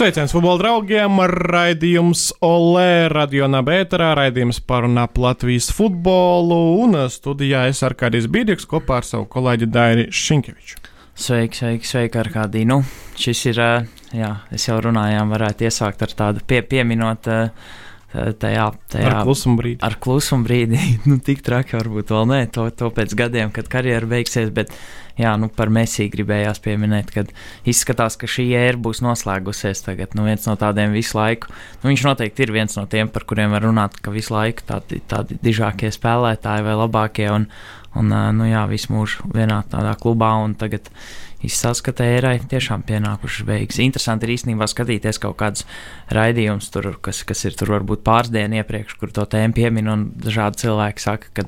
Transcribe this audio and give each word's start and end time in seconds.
Sveiciens 0.00 0.32
futbola 0.32 0.56
draugiem! 0.56 1.18
Raidījums 1.28 2.30
Olē, 2.40 3.10
radionā 3.12 3.58
Bēterā, 3.60 4.14
raidījums 4.16 4.62
par 4.64 4.86
un 4.88 4.96
ap 4.96 5.18
Latvijas 5.20 5.66
futbolu. 5.76 6.56
Un 6.86 6.96
studijā 7.12 7.66
es 7.68 7.82
ar 7.84 7.92
kādīs 8.00 8.24
Bīdīgs 8.32 8.64
kopā 8.70 9.02
ar 9.02 9.04
savu 9.04 9.26
kolēģi 9.28 9.68
Dairi 9.68 10.06
Šinkeviču. 10.08 10.80
Sveiki, 11.20 11.60
sveiki, 11.60 11.90
sveiki 11.90 12.20
ar 12.22 12.30
kādī. 12.32 12.62
Nu, 12.64 12.78
šis 13.20 13.44
ir, 13.52 13.60
jā, 14.16 14.30
es 14.48 14.64
jau 14.70 14.78
runājām, 14.88 15.36
varētu 15.36 15.68
iesākt 15.68 16.06
ar 16.08 16.16
tādu 16.22 16.46
pie, 16.48 16.62
pieminot. 16.64 17.28
Tajā, 18.10 18.64
tajā, 18.90 19.06
ar 19.06 19.20
klusumu 19.22 19.60
brīdi. 19.60 19.78
Ar 19.86 19.94
klusumu 20.02 20.42
brīdi. 20.48 20.78
nu, 21.08 21.20
tik 21.22 21.44
traki 21.46 21.76
varbūt 21.78 22.10
vēl 22.10 22.26
nē, 22.26 22.40
to, 22.50 22.64
to 22.74 22.88
pēc 22.94 23.14
gadiem, 23.18 23.52
kad 23.54 23.70
karjera 23.70 24.08
beigsies. 24.10 24.50
Bet, 24.54 24.72
jā, 25.20 25.36
nu, 25.38 25.46
par 25.54 25.70
Mēsiju 25.70 26.10
gribējās 26.16 26.58
pieminēt, 26.64 27.12
ka 27.14 27.24
izskatās, 27.70 28.18
ka 28.18 28.26
šī 28.30 28.48
ēra 28.58 28.82
būs 28.82 29.04
noslēgusies 29.06 29.84
tagad. 29.86 30.18
Nu, 30.18 30.26
viens 30.26 30.48
no 30.50 30.56
tādiem 30.58 30.96
visu 30.96 31.20
laiku, 31.20 31.54
nu, 31.84 31.92
viņš 31.92 32.06
noteikti 32.08 32.48
ir 32.48 32.54
viens 32.58 32.74
no 32.80 32.88
tiem, 32.90 33.12
par 33.14 33.28
kuriem 33.30 33.54
var 33.54 33.68
runāt, 33.68 34.00
ka 34.02 34.10
visu 34.14 34.34
laiku 34.34 34.66
tādi, 34.72 34.98
tādi 35.06 35.38
dižākie 35.46 35.94
spēlētāji 35.94 36.66
vai 36.66 36.78
labākie. 36.82 37.30
Un, 37.30 37.46
un 37.94 38.10
nu, 38.10 38.50
jā, 38.50 38.66
visu 38.70 38.90
mūžu 38.90 39.30
vienā 39.30 39.62
tādā 39.70 39.94
klubā. 40.02 40.34
Un 40.42 40.58
tagad 40.58 40.90
izstāsta, 41.46 41.88
ka 41.88 41.96
tērai 42.02 42.34
tiešām 42.50 42.84
pienākušas 42.88 43.46
beigas. 43.48 43.80
Interesanti 43.82 44.28
ir 44.28 44.34
īstenībā 44.36 44.68
skatīties 44.68 45.20
kaut 45.22 45.38
kādus 45.40 45.66
raidījumus, 46.12 46.68
tur, 46.74 46.92
kas, 47.02 47.22
kas 47.28 47.44
ir 47.48 47.56
tur 47.56 47.72
varbūt 47.76 48.04
pāris 48.06 48.32
dienas 48.32 48.60
iepriekš, 48.60 48.96
kur 49.00 49.12
to 49.14 49.24
tēmu 49.30 49.56
piemin, 49.56 49.88
un 49.90 50.08
dažādi 50.20 50.60
cilvēki 50.64 51.04
saka, 51.04 51.30
ka, 51.36 51.46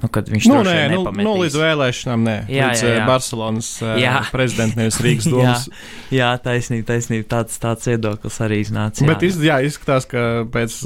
nu, 0.00 0.10
kad 0.14 0.30
viņš 0.32 0.48
nu, 0.48 0.60
nē, 0.64 0.78
nu, 0.94 1.02
nu, 1.18 1.34
līdz 1.42 1.58
vēlēšanām, 1.60 2.24
nē, 2.28 2.36
jā, 2.52 2.70
līdz 2.72 2.84
jā, 2.86 2.94
jā. 2.96 3.04
Barcelonas 3.10 3.70
jā. 4.00 4.14
prezidenta, 4.32 4.80
nevis 4.80 5.00
Rīgas 5.04 5.28
domas. 5.28 5.68
jā, 6.08 6.22
jā, 6.22 6.30
taisnība, 6.46 6.88
taisnība, 6.94 7.28
tāds, 7.36 7.60
tāds 7.60 7.90
viedoklis 7.92 8.40
arī 8.44 8.62
iznāca. 8.64 9.04
Jā. 9.04 9.10
Bet 9.12 9.28
iz, 9.28 9.38
jā, 9.44 9.60
izskatās, 9.68 10.08
ka 10.08 10.24
pēc 10.54 10.80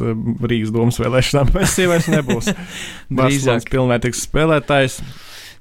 Rīgas 0.50 0.75
domas 0.75 0.98
vēlēšanām 1.03 1.53
pēc 1.56 1.72
sievietes 1.77 2.11
nebūs. 2.17 2.53
Barcelonas 3.22 3.70
pilnvērtīgs 3.70 4.27
spēlētājs. 4.27 5.00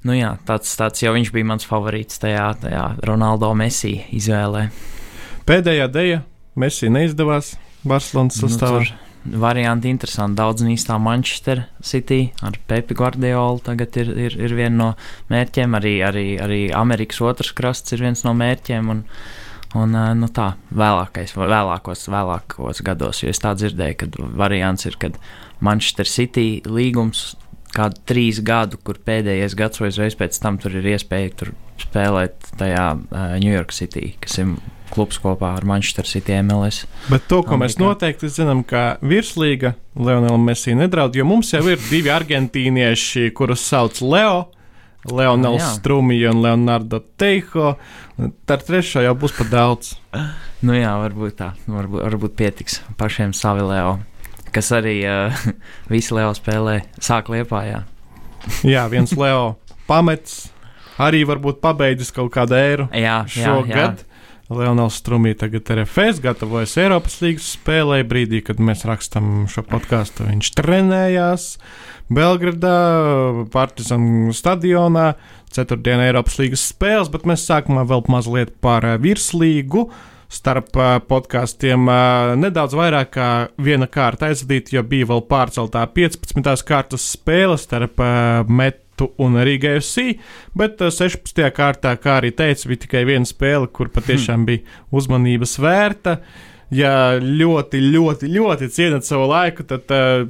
Nu 0.06 0.14
jā, 0.14 0.36
tāds, 0.46 0.70
tāds 0.78 1.02
jau 1.02 1.14
viņš 1.16 1.32
bija 1.34 1.48
mans 1.48 1.66
favorīts 1.66 2.20
tajā, 2.22 2.46
tajā 2.62 2.84
Ronaldo 3.08 3.50
Messi 3.58 3.96
izvēlē. 4.14 4.68
Pēdējā 5.48 5.88
dēļa 5.90 6.22
Messi 6.58 6.90
neizdevās 6.92 7.56
Barcelonas 7.88 8.38
sastāvā. 8.42 8.84
Nu, 8.86 9.04
varianti 9.42 9.90
interesanti. 9.90 10.38
Daudz 10.38 10.62
nīstā 10.64 10.98
Manchester 11.02 11.64
City 11.84 12.28
ar 12.44 12.56
Pepi 12.70 12.96
Guardiolu 12.96 13.60
tagad 13.64 13.96
ir, 14.00 14.12
ir, 14.28 14.36
ir 14.38 14.54
viena 14.56 14.76
no 14.76 14.88
mērķiem. 15.32 15.76
Arī, 15.78 15.94
arī, 16.06 16.26
arī 16.42 16.60
Amerikas 16.74 17.20
otrs 17.24 17.52
krasts 17.56 17.96
ir 17.96 18.04
viens 18.06 18.24
no 18.26 18.34
mērķiem. 18.38 18.92
Un, 18.94 19.02
un 19.78 19.98
nu 20.20 20.30
tā, 20.34 20.52
vēlākais, 20.70 21.34
vēlākos, 21.36 22.06
vēlākos 22.12 22.82
gados, 22.86 23.22
jo 23.22 23.34
es 23.34 23.42
tā 23.42 23.54
dzirdēju, 23.58 23.98
ka 24.00 24.30
variants 24.38 24.88
ir, 24.88 24.96
kad 25.00 25.18
Manchester 25.64 26.08
City 26.08 26.62
līgums 26.64 27.32
kādu 27.78 28.02
trīs 28.08 28.42
gadu, 28.44 28.80
kur 28.82 28.98
pēdējais 29.06 29.54
gads 29.58 29.82
vai 29.82 29.92
uzreiz 29.92 30.18
pēc 30.18 30.40
tam 30.42 30.58
tur 30.62 30.74
ir 30.78 30.90
iespēja 30.96 31.34
tur 31.38 31.54
spēlēt 31.78 32.52
tajā 32.58 32.88
New 33.38 33.52
York 33.52 33.72
City, 33.76 34.12
kas 34.22 34.40
ir 34.42 34.56
klubs 34.92 35.20
kopā 35.22 35.52
ar 35.58 35.66
Manchester 35.68 36.08
City 36.08 36.38
MLS. 36.42 36.86
Bet 37.12 37.28
to, 37.30 37.42
ko 37.44 37.56
Amerikā. 37.56 37.64
mēs 37.64 37.78
noteikti 37.80 38.30
zinām, 38.32 38.64
ka 38.66 38.98
virslīga 39.04 39.74
Leonelam 39.98 40.46
Messi 40.48 40.76
nedraud, 40.78 41.16
jo 41.18 41.26
mums 41.28 41.52
jau 41.54 41.64
ir 41.68 41.80
divi 41.90 42.12
argentīnieši, 42.14 43.28
kurus 43.36 43.66
sauc 43.68 44.00
Leo. 44.04 44.46
Leonels 45.08 45.62
ah, 45.62 45.76
Strūmija 45.76 46.32
un 46.34 46.42
Leonardo 46.42 46.98
Teiho. 47.16 47.76
Ar 48.18 48.64
trešo 48.66 49.04
jau 49.04 49.14
būs 49.16 49.36
pat 49.38 49.48
daudz. 49.52 49.92
Nu 50.66 50.74
jā, 50.74 50.90
varbūt 51.00 51.36
tā. 51.38 51.52
Varbūt, 51.70 52.02
varbūt 52.02 52.34
pietiks 52.36 52.80
pašiem 52.98 53.32
savi 53.36 53.62
Leo 53.64 53.94
kas 54.54 54.70
arī 54.76 55.00
uh, 55.06 55.46
visi 55.92 56.14
Leo 56.16 56.32
spēlē, 56.36 56.80
sāk 57.02 57.30
liepā. 57.32 57.64
Jā, 57.68 57.80
jā 58.74 58.84
viens 58.92 59.14
Leo 59.18 59.56
pamets, 59.88 60.48
arī 61.00 61.24
varbūt 61.28 61.62
pabeidzis 61.64 62.12
kaut 62.14 62.32
kādu 62.34 62.58
eiru 62.58 62.90
jā, 62.96 63.22
šogad. 63.32 64.04
Leonels 64.48 64.96
Strunke 64.96 65.34
tagad 65.36 65.68
ir 65.74 65.82
FS, 65.82 66.22
gatavojas 66.24 66.72
Eiropas 66.80 67.18
līnijas 67.20 67.50
spēlē. 67.52 67.98
Brīdī, 68.08 68.40
kad 68.40 68.62
mēs 68.64 68.86
rakstām 68.88 69.44
šo 69.52 69.60
podkāstu, 69.68 70.24
viņš 70.24 70.54
trenējās 70.56 71.50
Belgradā, 72.08 72.78
Partizāna 73.52 74.32
stadionā. 74.32 75.10
Ceturtdienā 75.52 76.08
Eiropas 76.08 76.38
līnijas 76.40 76.64
spēles, 76.72 77.12
bet 77.12 77.28
mēs 77.28 77.44
sākumā 77.44 77.84
vēl 77.88 78.08
mazliet 78.08 78.56
par 78.64 78.88
virslīgu. 79.04 79.84
Uh, 79.84 80.17
starp 80.28 80.74
podkāstiem 81.08 81.88
nedaudz 82.40 82.76
vairāk 82.76 83.12
kā 83.16 83.28
viena 83.64 83.88
kārta 83.88 84.28
aizvadīta, 84.28 84.74
jo 84.76 84.82
bija 84.84 85.08
vēl 85.08 85.22
pārceltā 85.30 85.86
15. 85.94 86.64
kārtas 86.68 87.06
spēle 87.14 87.56
starp 87.60 88.02
Metu 88.48 89.08
un 89.22 89.38
Rīgā 89.40 89.78
FC, 89.80 90.18
bet 90.58 90.82
16. 90.84 91.40
kārtā, 91.56 91.94
kā 91.96 92.18
arī 92.20 92.34
teicu, 92.36 92.68
bija 92.72 92.84
tikai 92.84 93.06
viena 93.08 93.28
spēle, 93.28 93.70
kur 93.72 93.88
patiešām 93.94 94.44
bija 94.48 94.80
uzmanības 94.92 95.56
vērta. 95.64 96.18
Ja 96.74 96.92
ļoti, 97.16 97.80
ļoti, 97.94 98.28
ļoti 98.28 98.68
cienat 98.74 99.06
savu 99.08 99.30
laiku, 99.30 99.64
tad 99.64 99.88
uh, 99.94 100.26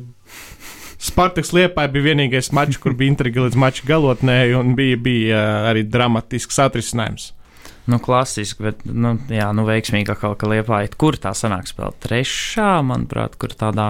Spartaks 0.98 1.52
Liepā 1.54 1.84
bija 1.90 2.08
vienīgais 2.10 2.50
mačs, 2.54 2.78
kur 2.82 2.94
bija 2.98 3.12
intriga 3.12 3.44
līdz 3.44 3.58
mača 3.58 3.84
galotnē, 3.86 4.38
un 4.58 4.74
bija, 4.78 4.98
bija 4.98 5.42
arī 5.70 5.84
dramatisks 5.86 6.58
atrisinājums. 6.62 7.32
Nu, 7.88 7.96
klasiski, 8.04 8.66
bet, 8.66 8.84
nu, 8.84 9.14
jā, 9.32 9.48
nu, 9.56 9.64
veiksmīgi 9.68 10.12
atkal, 10.12 10.36
ka 10.36 10.50
liepājat. 10.50 10.98
Kur 11.00 11.16
tā 11.20 11.32
sanāk 11.36 11.70
spēlēt? 11.70 11.96
Trešā, 12.04 12.78
manuprāt, 12.84 13.38
kur 13.40 13.54
tādā. 13.56 13.88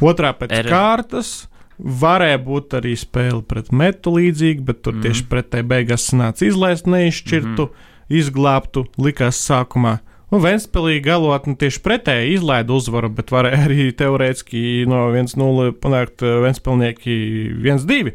Otrā 0.00 0.32
pēc 0.38 0.54
er... 0.56 0.70
kārtas. 0.72 1.34
Varēja 1.80 2.36
būt 2.44 2.74
arī 2.76 2.92
spēle 3.00 3.40
pret 3.48 3.70
metu 3.72 4.12
līdzīga, 4.12 4.64
bet 4.68 4.82
tur 4.84 4.98
mm. 4.98 5.04
tieši 5.06 5.26
pretēji 5.30 5.68
beigās 5.68 6.10
sanāca 6.10 6.44
izlaist 6.44 6.88
neizšķirtu, 6.92 7.66
mm. 7.68 7.94
izglābtu, 8.20 8.84
likās 9.00 9.40
sākumā. 9.46 9.94
Nu, 10.30 10.42
Vēnspēlī 10.44 11.00
galotni 11.02 11.56
tieši 11.60 11.80
pretēji 11.82 12.36
izlaida 12.36 12.76
uzvaru, 12.76 13.08
bet 13.16 13.32
varēja 13.32 13.64
arī 13.64 13.88
teorētiski 13.96 14.84
no 14.88 15.08
1-0 15.10 15.72
panākt 15.80 16.22
eh, 16.22 16.36
Vēnspēlnieki 16.44 17.16
1-2 17.64 18.14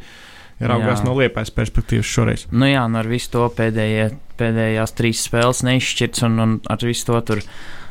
raugās 0.60 1.02
jā. 1.02 1.06
no 1.08 1.16
liepais 1.20 1.52
perspektīvas 1.56 2.12
šoreiz. 2.12 2.46
Nu 2.52 2.70
jā, 2.70 2.86
nu 2.92 3.02
ar 3.02 3.10
visu 3.10 3.32
to 3.34 3.48
pēdējie, 3.58 4.10
pēdējās 4.40 4.96
trīs 4.96 5.24
spēles 5.28 5.64
neizšķirts 5.68 6.26
un, 6.28 6.40
un 6.44 6.56
ar 6.72 6.86
visu 6.86 7.10
to 7.10 7.22
tur. 7.32 7.44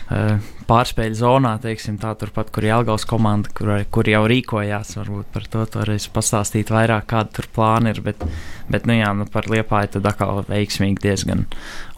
Uh, 0.05 0.37
pārspēļu 0.69 1.17
zonā, 1.17 1.55
teiksim, 1.63 1.97
tā 2.01 2.11
turpat, 2.21 2.51
kur 2.53 2.65
ir 2.65 2.71
Jālgaus 2.75 3.07
komanda, 3.09 3.49
kur, 3.57 3.71
kur 3.93 4.09
jau 4.09 4.23
rīkojās. 4.29 4.95
Varbūt 4.99 5.31
par 5.33 5.47
to 5.49 5.65
varēs 5.79 6.11
pastāstīt 6.13 6.73
vairāk, 6.73 7.07
kāda 7.09 7.33
tur 7.39 7.49
plāna 7.55 7.95
ir. 7.95 8.03
Bet, 8.05 8.21
bet 8.69 8.89
nu 8.89 8.97
jā, 8.97 9.11
nu 9.17 9.25
par 9.31 9.49
liepāju 9.49 9.95
tad 9.97 10.09
atkal 10.11 10.43
veiksmīgi 10.49 11.01
diezgan 11.05 11.47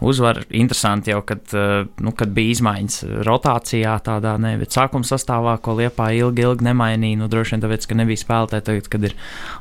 uzvar. 0.03 0.39
Interesanti 0.55 1.11
jau, 1.11 1.19
kad, 1.27 1.43
uh, 1.55 1.89
nu, 2.03 2.13
kad 2.15 2.31
bija 2.35 2.55
izmaiņas 2.55 3.01
rotācijā 3.27 3.97
tādā, 4.07 4.37
ne, 4.39 4.55
bet 4.61 4.75
sākuma 4.75 5.07
sastāvā, 5.07 5.57
ko 5.63 5.75
liepāja 5.81 6.27
ilgi, 6.27 6.47
ilgi 6.47 6.69
nemainīja. 6.69 7.19
Nu, 7.23 7.27
droši 7.31 7.57
vien 7.57 7.65
tāpēc, 7.67 7.89
ka 7.89 7.99
nebija 7.99 8.23
spēlētāji 8.23 8.67
tagad, 8.71 8.89
kad 8.95 9.09
ir 9.11 9.17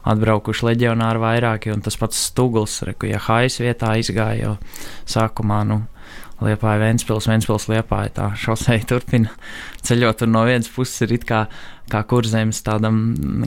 atbraukuši 0.06 0.70
leģionāri 0.70 1.26
vairāki, 1.26 1.74
un 1.74 1.82
tas 1.82 1.98
pats 1.98 2.28
Stugls, 2.30 2.78
reku, 2.86 3.10
ja 3.10 3.22
Hais 3.26 3.58
vietā 3.62 3.96
izgāja 3.98 4.38
jau 4.42 4.56
sākumā, 5.10 5.64
nu, 5.66 5.82
Liepāja 6.44 6.80
Vēnspils, 6.82 7.28
Vēnspils 7.30 7.64
Liepāja. 7.70 8.12
Tā 8.16 8.26
šosei 8.36 8.82
turpina 8.88 9.32
ceļot, 9.86 10.26
un 10.26 10.34
no 10.34 10.42
vienas 10.44 10.68
puses 10.72 11.06
ir 11.06 11.14
it 11.16 11.24
kā, 11.28 11.46
kā 11.92 12.02
kurzems 12.08 12.60
tādam, 12.66 12.98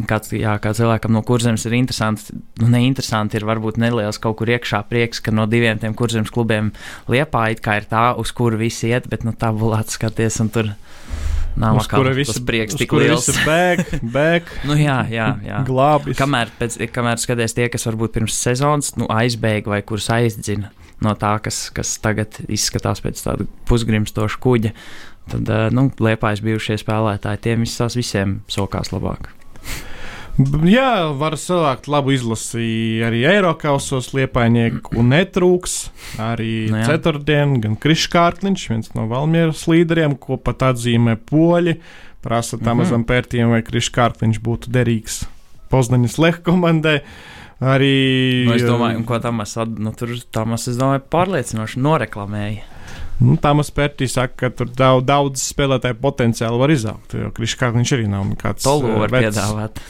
kā, 0.09 0.17
jā, 0.33 0.55
kā 0.63 0.73
cilvēkam 0.77 1.13
no 1.13 1.21
kurzems 1.27 1.67
ir 1.69 1.77
interesanti, 1.77 2.33
nu 2.61 2.71
neinteresanti 2.73 3.37
ir 3.37 3.45
varbūt 3.49 3.77
neliels 3.81 4.21
kaut 4.21 4.39
kur 4.41 4.49
iekšā 4.49 4.81
prieks, 4.89 5.21
ka 5.21 5.33
no 5.35 5.45
diviem 5.49 5.81
tiem 5.81 5.93
kurzems 5.97 6.33
klubiem 6.33 6.73
Liepāja 7.11 7.57
it 7.57 7.63
kā 7.65 7.77
ir 7.81 7.89
tā, 7.91 8.09
uz 8.17 8.33
kuru 8.33 8.57
visi 8.61 8.89
iet, 8.89 9.09
bet 9.11 9.27
nu 9.27 9.35
tā 9.37 9.53
bulāt 9.53 9.93
skaties 9.93 10.41
un 10.41 10.53
tur. 10.53 10.73
Nav 11.59 11.79
uz 11.81 11.89
kura 11.91 12.13
viss 12.15 12.39
prieks 12.45 12.77
tik 12.77 12.93
liels. 12.95 13.27
Bēg, 13.43 13.81
bēg. 14.13 14.49
nu, 14.69 14.77
jā, 14.79 15.01
jā, 15.11 15.31
jā. 15.43 15.61
Glābis. 15.67 16.15
Kamēr, 16.17 16.53
pēc, 16.57 16.77
kamēr 16.93 17.19
skaties 17.19 17.57
tie, 17.57 17.67
kas 17.73 17.85
varbūt 17.89 18.15
pirms 18.15 18.37
sezonas 18.37 18.93
nu, 18.97 19.09
aizbēga 19.11 19.73
vai 19.73 19.81
kurus 19.83 20.07
aizdzina 20.13 20.71
no 21.05 21.15
tā, 21.19 21.35
kas, 21.43 21.67
kas 21.75 21.97
tagad 22.03 22.41
izskatās 22.47 23.03
pēc 23.03 23.23
tāda 23.25 23.47
pusgrimstoša 23.69 24.39
kuģa, 24.43 24.73
tad 25.29 25.51
nu, 25.75 25.89
liepājas 26.01 26.43
bijušie 26.45 26.79
spēlētāji, 26.81 27.43
tiem 27.45 27.67
visās 27.67 27.97
visiem 27.99 28.39
sokās 28.51 28.93
labāk. 28.95 29.31
Jā, 30.39 31.11
var 31.19 31.35
savākt 31.35 31.89
labu 31.91 32.13
izlasi 32.15 33.01
arī 33.03 33.25
Eiropausos, 33.27 34.13
liepainieku 34.15 35.03
netrūks. 35.03 35.73
Arī 36.23 36.69
no 36.71 36.79
nu 36.79 36.85
ceturtdien, 36.87 37.57
gan 37.59 37.75
Kriškārkliņš, 37.75 38.63
viens 38.71 38.93
no 38.95 39.03
Valmieras 39.11 39.65
līderiem, 39.67 40.15
ko 40.15 40.37
pat 40.39 40.63
atzīmē 40.69 41.17
poļi, 41.27 41.75
prasa 42.23 42.55
tam 42.55 42.63
mm 42.63 42.69
-hmm. 42.71 42.79
mazam 42.85 43.03
pērtiem, 43.03 43.51
vai 43.51 43.59
Kriškārkliņš 43.67 44.39
būtu 44.39 44.71
derīgs 44.71 45.25
Poznaņas 45.69 46.17
Leha 46.17 46.39
komandai. 46.45 47.01
Arī. 47.59 48.47
Nu, 48.47 48.55
es 48.55 48.63
domāju, 48.63 49.03
ko 49.07 49.19
Tamas, 49.19 49.57
nu, 49.75 49.91
tur 49.97 50.13
Tamas, 50.31 50.67
es 50.71 50.77
domāju, 50.79 51.03
pārliecinoši 51.11 51.81
noreklamēja. 51.83 52.67
Nu, 53.19 53.35
Tāmas 53.41 53.67
Pērtīs 53.75 54.15
saka, 54.15 54.35
ka 54.45 54.49
tur 54.55 54.69
daudz, 54.71 55.03
daudz 55.07 55.43
spēlētāju 55.51 55.97
potenciāli 55.99 56.59
var 56.61 56.71
izaugt. 56.71 57.17
Jo 57.19 57.33
Kriškā 57.35 57.73
viņš 57.75 57.95
arī 57.97 58.05
nav 58.07 58.23
nekāds. 58.29 58.63
Tolu 58.63 58.93
eh, 58.93 58.99
var 59.03 59.11
vecs. 59.11 59.27
piedāvāt. 59.27 59.81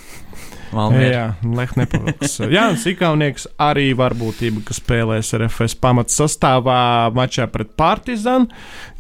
Valmiera. 0.71 1.09
Jā, 1.09 1.53
Lech 1.57 1.71
nepavilks. 1.79 2.37
Jānis 2.53 2.85
Ikaunieks 2.91 3.47
arī 3.59 3.87
varbūtība, 3.97 4.61
ka 4.67 4.75
spēlēs 4.77 5.31
RFS 5.37 5.75
pamats 5.81 6.17
sastāvā 6.19 7.09
mačā 7.15 7.47
pret 7.51 7.71
Partizanu, 7.79 8.47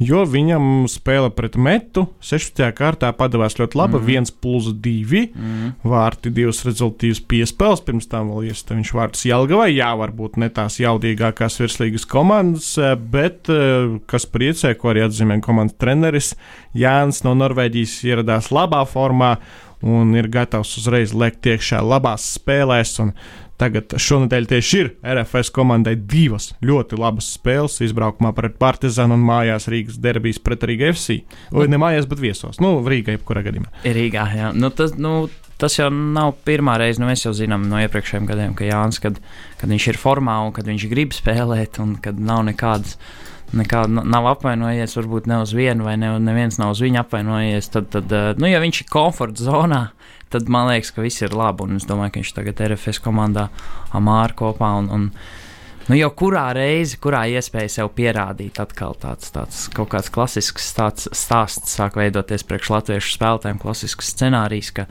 jo 0.01 0.23
viņam 0.25 0.87
spēle 0.89 1.29
pret 1.35 1.57
Metu 1.59 2.07
16. 2.25 2.71
kārtā 2.77 3.11
padavās 3.13 3.57
ļoti 3.59 3.75
laba, 3.79 3.99
Mhm. 3.99 4.09
1 4.09 4.31
plus 4.41 4.71
2 4.73 5.27
Mm. 5.35 5.73
vārti, 5.85 6.33
divas 6.33 6.63
rezultātus 6.65 7.21
piespēles, 7.21 7.83
pirms 7.85 8.07
tam 8.09 8.31
vēl 8.31 8.49
iesta 8.49 8.73
viņš 8.75 8.93
vārds 8.93 9.25
Jelgavai. 9.25 9.69
Jā, 9.75 9.93
varbūt 9.97 10.37
ne 10.37 10.49
tās 10.49 10.79
jaudīgākās 10.79 11.59
virslīgas 11.61 12.05
komandas, 12.07 12.75
bet 13.11 13.49
eh, 13.49 13.99
kas 14.07 14.25
priecē, 14.25 14.75
ko 14.77 14.89
arī 14.93 15.05
atzīmē 15.07 15.39
komandas 15.41 15.77
treneris, 15.77 16.35
Jānis 16.75 17.23
no 17.23 17.33
Norvēģijas 17.35 18.03
ieradās 18.05 18.49
labā 18.53 18.83
formā 18.87 19.37
un 19.85 20.15
ir 20.17 20.29
gatavs 20.31 20.75
uzreiz 20.81 21.13
lekt 21.15 21.47
iekšā 21.49 21.81
labās 21.85 22.25
spēlēs. 22.37 22.97
Tagad 23.59 23.91
šonadēļ 23.99 24.45
tieši 24.47 24.77
ir 24.79 24.89
RFS 25.03 25.51
komandai 25.51 25.97
divas 25.99 26.53
ļoti 26.63 26.95
labas 26.99 27.27
spēles. 27.35 27.81
Izbraukumā 27.83 28.31
pret 28.37 28.55
Partizanu 28.61 29.17
un 29.17 29.25
mājās 29.27 29.67
Rīgas 29.71 29.97
derbijas 29.99 30.39
pret 30.39 30.63
Rīgas 30.63 30.95
FC. 30.95 31.17
Vai 31.51 31.67
ne 31.67 31.79
mājās, 31.81 32.07
bet 32.07 32.21
viesos. 32.23 32.61
Nu, 32.63 32.77
Rīgā 32.87 33.17
jebkurā 33.17 33.43
gadījumā. 33.43 33.73
Rīgā, 33.83 34.23
jā. 34.37 34.53
Nu, 34.55 34.71
tas, 34.71 34.95
nu, 34.95 35.27
tas 35.59 35.75
jau 35.75 35.89
nav 35.91 36.37
pirmā 36.47 36.77
reize, 36.79 37.03
nu 37.03 37.09
mēs 37.09 37.25
jau 37.25 37.35
zinām 37.35 37.67
no 37.67 37.81
iepriekšējiem 37.83 38.29
gadiem, 38.31 38.55
ka 38.55 38.69
Jānis, 38.69 39.01
kad, 39.03 39.19
kad 39.59 39.75
viņš 39.75 39.89
ir 39.91 39.99
formā 39.99 40.39
un 40.45 40.55
kad 40.55 40.69
viņš 40.71 40.87
grib 40.93 41.15
spēlēt 41.17 41.81
un 41.83 41.97
kad 41.99 42.15
nav 42.15 42.45
nekādas. 42.47 42.95
Nekāda 43.49 44.03
nav 44.05 44.27
apvainojies, 44.29 44.93
varbūt 44.99 45.25
ne 45.29 45.39
uz 45.41 45.55
vienu, 45.57 45.87
vai 45.87 45.95
ne, 45.97 46.11
neviens 46.21 46.59
nav 46.61 46.75
uz 46.75 46.83
viņu 46.83 46.99
apvainojies. 47.01 47.71
Tad, 47.73 47.89
tad 47.95 48.13
eh, 48.13 48.31
nu, 48.37 48.49
ja 48.49 48.61
viņš 48.61 48.83
ir 48.83 48.89
komforta 48.93 49.45
zonā, 49.45 49.83
tad 50.29 50.51
man 50.53 50.69
liekas, 50.69 50.91
ka 50.93 51.05
viss 51.05 51.23
ir 51.25 51.33
labi. 51.33 51.65
Un 51.65 51.79
es 51.79 51.87
domāju, 51.89 52.13
ka 52.13 52.21
viņš 52.21 52.33
tagad 52.37 52.61
ir 52.61 52.75
RFS 52.75 53.01
komandā 53.05 53.47
Amāra 53.97 54.37
kopā. 54.37 54.69
Un, 54.83 54.89
un, 54.93 55.07
nu, 55.89 55.97
jau 55.97 56.11
kurā 56.21 56.45
reize, 56.57 56.99
kurā 57.01 57.23
iespēja 57.33 57.73
sev 57.79 57.93
pierādīt, 57.97 58.61
atkal 58.61 58.93
tāds, 59.01 59.33
tāds 59.33 59.65
kaut 59.73 59.89
kāds 59.95 60.13
klasisks 60.13 60.69
stāsts, 60.69 61.09
stāsts 61.17 61.73
sāk 61.79 61.97
veidoties 61.97 62.45
priekš 62.45 62.75
latviešu 62.75 63.15
spēlētājiem, 63.17 63.61
klasisks 63.65 64.13
scenārijs. 64.13 64.75
Ka, 64.77 64.85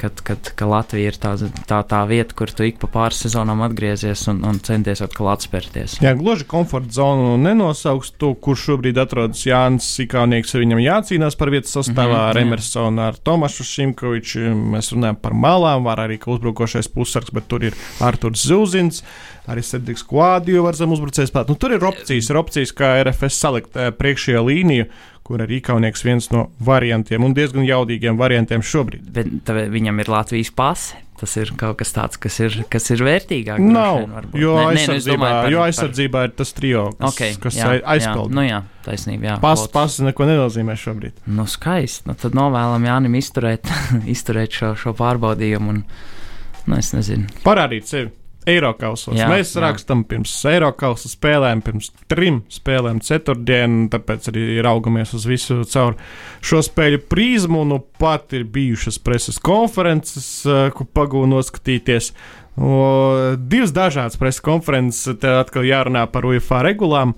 Kad, 0.00 0.18
kad, 0.26 0.48
ka 0.58 0.66
Latvija 0.66 1.12
ir 1.12 1.16
tā, 1.20 1.34
tā, 1.68 1.78
tā 1.86 2.00
vieta, 2.08 2.34
kur 2.34 2.50
tu 2.50 2.64
ik 2.66 2.80
pa 2.82 2.88
pāris 2.90 3.20
sezonām 3.22 3.60
atgriezies 3.62 4.24
un, 4.32 4.40
un 4.48 4.56
centies 4.64 5.02
atkal 5.04 5.28
atspērties. 5.34 5.98
Jā, 6.02 6.14
gluži 6.18 6.46
komforta 6.50 6.96
zonu 6.96 7.36
nenosauks 7.38 8.10
to, 8.18 8.32
kur 8.34 8.58
šobrīd 8.58 8.98
atrodas 8.98 9.44
Jānis 9.46 9.86
Sikānieks. 9.94 10.56
Viņam 10.58 10.80
jācīnās 10.82 11.38
par 11.38 11.52
vietas 11.54 11.76
sastāvā 11.76 12.16
Mhm, 12.16 12.30
ar 12.30 12.40
jā. 12.40 12.46
Emersonu, 12.46 13.04
ar 13.04 13.20
Tomašu 13.22 13.66
Šimkoviču. 13.68 14.42
Mēs 14.74 14.90
runājam 14.94 15.20
par 15.22 15.36
malām, 15.38 15.86
var 15.86 16.02
arī 16.02 16.18
uzbrukošais 16.18 16.90
pussargs, 16.92 17.30
bet 17.34 17.46
tur 17.52 17.68
ir 17.68 17.78
Arturs 18.00 18.46
Zūzins. 18.48 19.02
Arī 19.50 19.62
Sedriks 19.66 20.04
Kvādiju 20.06 20.62
var 20.66 20.76
zem 20.78 20.92
uzbrucējs 20.94 21.32
spēlēt. 21.32 21.50
Nu, 21.50 21.58
tur 21.58 21.74
ir 21.74 21.82
opcijas, 21.82 22.28
ir 22.30 22.38
opcijas, 22.38 22.74
kā 22.78 22.94
RFS 23.02 23.40
salikt 23.42 23.76
eh, 23.76 23.90
priekšējā 23.90 24.42
līniju, 24.46 24.86
kur 25.22 25.38
arī 25.44 25.60
Kaunieks 25.62 26.02
viens 26.04 26.30
no 26.34 26.48
variantiem 26.60 27.22
un 27.24 27.34
diezgan 27.34 27.64
jaudīgiem 27.66 28.18
variantiem 28.18 28.60
šobrīd. 28.62 29.06
Bet 29.14 29.52
viņam 29.72 30.00
ir 30.02 30.10
Latvijas 30.12 30.50
pase. 30.50 30.96
Tas 31.22 31.36
ir 31.38 31.52
kaut 31.54 31.76
kas 31.78 31.92
tāds, 31.94 32.18
kas 32.18 32.34
ir, 32.42 32.54
kas 32.72 32.88
ir 32.90 32.98
vērtīgāk. 33.06 33.60
Nav, 33.62 34.00
varbūt. 34.10 34.34
jo, 34.42 34.56
nē, 34.56 34.62
nu, 34.64 34.70
aizsardzībā, 34.72 35.12
domāju 35.14 35.36
par- 35.36 35.50
jo 35.52 35.58
par- 35.60 35.68
aizsardzībā 35.70 36.22
ir 36.24 36.32
tas 36.40 36.50
trio, 36.56 36.80
kas, 36.98 37.12
Okay, 37.14 37.36
kas 37.38 37.54
jā, 37.60 37.68
aizpildīja. 37.94 38.34
nu 38.34 38.42
jā, 38.42 38.62
taisnība. 38.82 39.22
Jā, 39.28 39.36
Pas, 39.40 39.62
pas 39.68 39.98
neko 40.00 40.26
nenozīmē 40.26 40.74
šobrīd. 40.74 41.12
Nu, 41.26 41.44
skaisti. 41.46 42.08
Nu, 42.10 42.14
tad 42.18 42.32
novēlam 42.34 42.82
Jānim 42.82 43.14
izturēt, 43.20 43.70
izturēt 44.16 44.50
šo, 44.50 44.72
šo 44.74 44.94
pārbaudījumu. 44.98 45.68
Un, 45.76 45.84
nu, 46.66 46.76
es 46.76 46.90
nezinu. 46.92 47.28
Parādīt 47.44 47.86
sevi. 47.86 48.10
Eiropausos. 48.48 49.14
Jā, 49.18 49.28
Mēs 49.30 49.52
jā. 49.54 49.62
rakstām 49.62 50.02
pirms 50.08 50.32
Eiropausa 50.50 51.10
spēlēm, 51.10 51.62
pirms 51.62 51.92
trim 52.10 52.40
spēlēm, 52.50 52.98
ceturtdienu, 53.04 53.86
tāpēc 53.92 54.30
arī 54.32 54.46
raugamies 54.64 55.14
uz 55.14 55.26
visu 55.30 55.60
caur 55.70 55.98
šo 56.42 56.62
spēļu 56.66 57.02
prizmu. 57.10 57.62
Nu, 57.68 57.78
pat 58.02 58.34
ir 58.34 58.48
bijušas 58.50 58.98
preses 59.02 59.38
konferences, 59.42 60.30
eh, 60.46 60.70
ko 60.74 60.86
pagūnu 60.88 61.36
noskatīties. 61.36 62.12
O, 62.52 63.36
divas 63.38 63.72
dažādas 63.72 64.18
preses 64.20 64.42
konferences, 64.44 65.16
te 65.22 65.30
atkal 65.38 65.64
jārunā 65.64 66.04
par 66.12 66.26
UEFA 66.28 66.60
regulām. 66.66 67.14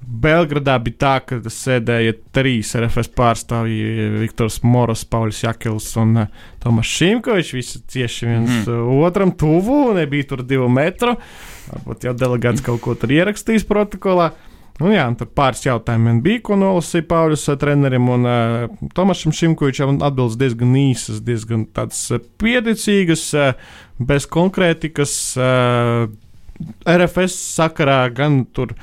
Belgradā 0.00 0.78
bija 0.80 0.96
tā, 1.00 1.12
ka 1.22 1.38
sēdēja 1.52 2.14
trīs 2.34 2.72
RFS 2.78 3.10
pārstāvji- 3.16 4.06
Viktors 4.22 4.60
Moros, 4.64 5.04
Pauļs 5.04 5.42
Jakils 5.44 5.90
un 6.00 6.22
uh, 6.22 6.44
Tomas 6.62 6.88
Šimkovičs. 6.88 7.52
Visi 7.54 7.80
cieši 7.84 8.28
viens 8.28 8.54
mm. 8.64 9.02
otram 9.04 9.32
tuvu, 9.36 9.92
nebija 9.96 10.30
tur 10.32 10.42
divu 10.42 10.68
metru. 10.72 11.18
Varbūt 11.70 12.08
jau 12.08 12.14
delegāts 12.16 12.64
kaut 12.64 12.80
ko 12.84 12.96
tur 12.98 13.12
ierakstījis 13.12 13.68
protokolā. 13.68 14.30
Nu, 14.80 14.88
jā, 14.94 15.04
tur 15.20 15.28
pāris 15.36 15.66
jautājumu 15.66 16.16
bija, 16.24 16.40
ko 16.48 16.56
nolasīja 16.56 17.04
Pauļus 17.10 17.44
uh, 17.52 17.58
trenerim 17.60 18.08
un 18.08 18.24
uh, 18.24 18.88
Tomašam 18.96 19.36
Šimkovičam. 19.36 20.00
Atbildes 20.00 20.40
diezgan 20.40 20.72
īsas, 20.80 21.20
diezgan 21.20 21.68
tādas 21.76 22.00
pieticīgas, 22.40 23.28
uh, 23.36 23.78
bez 24.00 24.24
konkrētikas. 24.32 25.20
Uh, 25.36 26.08
RFS 26.84 27.36
sakarā 27.56 28.02
gan 28.12 28.42
tur 28.52 28.74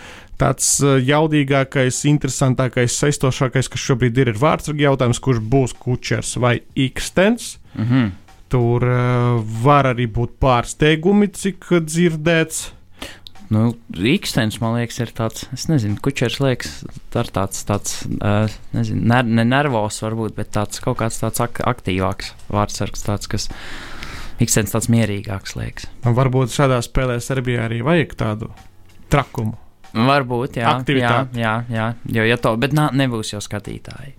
tāds 0.42 0.70
uh, 0.86 0.98
jaudīgākais, 1.02 2.04
interesantākais, 2.12 2.96
saistošākais, 3.02 3.70
kas 3.74 3.84
šobrīd 3.90 4.22
ir, 4.22 4.32
ir 4.34 4.40
vārdsargi 4.42 4.88
jautājums, 4.88 5.22
kurš 5.24 5.44
būs 5.44 5.76
kučers 5.82 6.38
vai 6.42 6.60
ikstens. 6.78 7.58
Mhm. 7.78 8.16
Tur 8.48 8.84
uh, 8.88 9.44
var 9.64 9.90
arī 9.90 10.06
būt 10.08 10.38
pārsteigumi, 10.40 11.28
cik 11.36 11.68
dzirdēts. 11.84 12.70
Nu, 13.52 13.70
Rīgstens, 13.96 14.58
man 14.60 14.76
liekas, 14.76 14.98
ir 15.00 15.12
tāds, 15.16 15.46
es 15.56 15.68
nezinu, 15.72 15.96
kučers 16.04 16.42
liekas, 16.44 16.82
ir 17.16 17.30
tāds, 17.32 17.62
tāds 17.68 18.02
uh, 18.20 18.52
nezinu, 18.76 19.06
ner 19.08 19.28
ne 19.28 19.46
nervos 19.48 20.02
varbūt, 20.04 20.36
bet 20.36 20.52
tāds 20.56 20.84
kaut 20.84 21.00
kāds 21.00 21.22
tāds 21.22 21.40
ak 21.44 21.62
aktīvāks 21.64 22.34
vārdsargs, 22.52 23.06
tāds, 23.08 23.32
kas 23.32 23.48
Rīgstens 24.42 24.76
tāds 24.76 24.92
mierīgāks 24.92 25.56
liekas. 25.60 25.88
Varbūt 26.04 26.56
šādā 26.56 26.82
spēlē 26.84 27.22
Serbijā 27.24 27.70
arī 27.70 27.80
vajag 27.88 28.18
tādu 28.20 28.52
trakumu. 29.12 29.56
Varbūt, 30.06 30.60
jā, 30.62 30.70
Aktivitāti. 30.78 31.42
jā, 31.42 31.54
jā, 31.70 31.74
jā, 31.74 31.88
jo, 32.20 32.24
ja 32.28 32.38
to, 32.38 32.56
bet 32.62 32.74
nā, 32.78 32.90
nebūs 32.94 33.34
jau 33.34 33.42
skatītāji. 33.44 34.14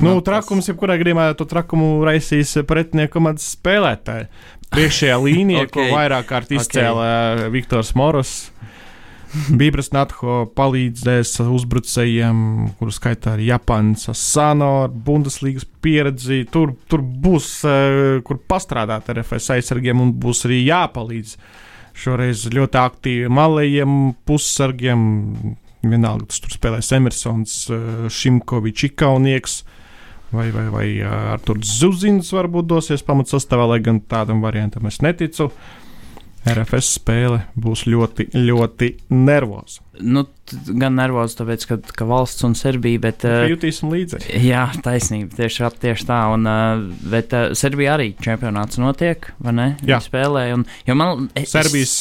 Nu, 0.00 0.08
Nu, 0.08 0.20
tas- 0.20 0.24
trakums, 0.42 0.66
jebkurā 0.66 0.96
gadījumā, 0.98 1.28
to 1.38 1.44
trakumu 1.46 2.02
raisīs 2.06 2.56
pretinieku 2.66 3.12
komandas 3.18 3.52
spēlētāji. 3.54 4.26
Priekšējā 4.74 5.18
līnijā, 5.22 5.64
okay. 5.68 5.70
ko 5.70 5.84
vairāk 5.94 6.26
kārt 6.26 6.50
Ok. 6.50 6.56
izcēla 6.58 7.06
okay. 7.36 7.50
Viktors 7.54 7.94
Moros. 7.94 8.34
Bībras 9.50 9.88
Natho 9.90 10.44
palīdzēs 10.54 11.40
uzbrucējiem, 11.42 12.36
kurus 12.78 13.00
skaitā 13.00 13.32
arī 13.34 13.48
Japāns 13.48 14.06
Asano 14.12 14.86
Bundeslīgas 14.88 15.66
pieredzi. 15.82 16.44
Tur, 16.54 16.76
tur 16.88 17.02
būs, 17.02 17.48
eh, 17.66 18.20
kur 18.22 18.38
pastrādāt 18.38 19.10
ar 19.10 19.18
FS 19.24 19.50
aizsargiem 19.56 20.00
un 20.00 20.12
būs 20.14 20.44
arī 20.46 20.60
jāpalīdz. 20.68 21.34
Šoreiz 21.94 22.48
ļoti 22.50 22.80
aktīvi 22.80 23.30
malējiem, 23.32 23.92
pussargiem. 24.26 25.04
Vienalga, 25.84 26.30
tas 26.32 26.40
tur 26.40 26.54
spēlēs 26.54 26.88
Emersons, 26.96 27.54
eh, 27.68 28.06
Šimkovičs, 28.08 28.88
Ikaunieks. 28.88 29.62
Vai, 30.34 30.48
vai, 30.50 30.64
vai 30.72 30.86
ar 31.06 31.42
to 31.44 31.54
Zuzins 31.62 32.32
varbūt 32.34 32.66
dosies 32.66 33.04
pamatsastāvā, 33.06 33.68
lai 33.70 33.78
gan 33.84 34.00
tādam 34.00 34.40
variantam 34.42 34.88
es 34.90 34.98
neticu. 35.04 35.52
RFS 36.44 36.98
spēle 36.98 37.40
būs 37.56 37.86
ļoti, 37.88 38.28
ļoti 38.36 38.90
nervoza. 39.16 39.80
Nu, 40.04 40.24
gan 40.66 40.96
nervozs, 40.98 41.36
tāpēc, 41.38 41.64
ka, 41.70 41.78
ka 41.96 42.06
valsts 42.08 42.44
un 42.44 42.56
Serbija, 42.58 43.00
bet. 43.06 43.24
Uh, 43.24 43.46
Jutīsim 43.48 43.92
līdzi. 43.92 44.20
Jā, 44.44 44.66
taisnība. 44.84 45.32
Tieši, 45.38 45.70
tieši 45.80 46.08
tā. 46.08 46.18
Un, 46.34 46.48
uh, 46.50 46.82
bet 47.10 47.32
uh, 47.36 47.52
Serbijā 47.56 47.94
arī 47.96 48.10
čempionāts 48.20 48.80
notiek, 48.82 49.30
vai 49.44 49.54
ne? 49.56 49.68
Jā. 49.80 50.00
Viņi 50.00 50.08
spēlē. 50.08 50.42
Un, 50.58 50.66
man, 50.98 51.28
es, 51.38 51.54
Serbijas 51.54 51.94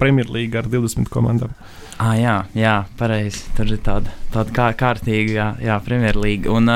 Premjerlīga 0.00 0.64
ar 0.64 0.70
20 0.72 1.12
komandām. 1.12 1.54
Ah, 1.98 2.16
jā, 2.18 2.40
jā 2.58 2.80
pareizi. 2.98 3.44
Tur 3.58 3.70
ir 3.74 3.82
tāda, 3.84 4.14
tāda 4.34 4.54
kā, 4.54 4.72
kārtīga, 4.78 5.30
jā, 5.36 5.48
jā 5.70 5.78
Premjerlīga. 5.86 6.50
Un, 6.54 6.74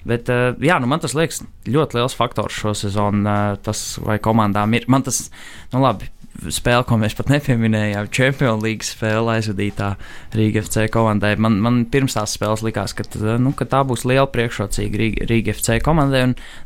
Bet, 0.00 0.30
jā, 0.64 0.78
nu 0.80 0.88
man 0.88 1.02
tas 1.02 1.12
liekas 1.12 1.42
ļoti 1.68 1.98
liels 1.98 2.14
faktors 2.16 2.56
šo 2.56 2.70
sezonu. 2.72 3.20
Tas, 3.60 3.82
vai 4.00 4.16
komandām 4.24 4.72
ir. 4.72 4.86
Man 4.88 5.04
tas, 5.04 5.26
nu 5.74 5.82
labi, 5.82 6.08
spēle, 6.48 6.84
ko 6.88 6.96
mēs 7.00 7.14
pat 7.18 7.30
nepieminējām, 7.32 8.08
Champions 8.14 8.62
League 8.64 8.86
spēle 8.86 9.36
aizvadītā 9.36 9.92
Rīga 10.36 10.62
FC 10.64 10.86
komandai. 10.92 11.34
Man, 11.40 11.58
man 11.62 11.80
pirms 11.90 12.16
tās 12.16 12.34
spēles 12.36 12.64
likās, 12.64 12.94
ka, 12.96 13.04
nu, 13.42 13.52
ka 13.56 13.66
tā 13.68 13.82
būs 13.86 14.06
liela 14.08 14.28
priekšrocīga 14.30 15.00
Rīga, 15.00 15.28
Rīga 15.30 15.54
FC 15.54 15.80
komandai. 15.84 16.22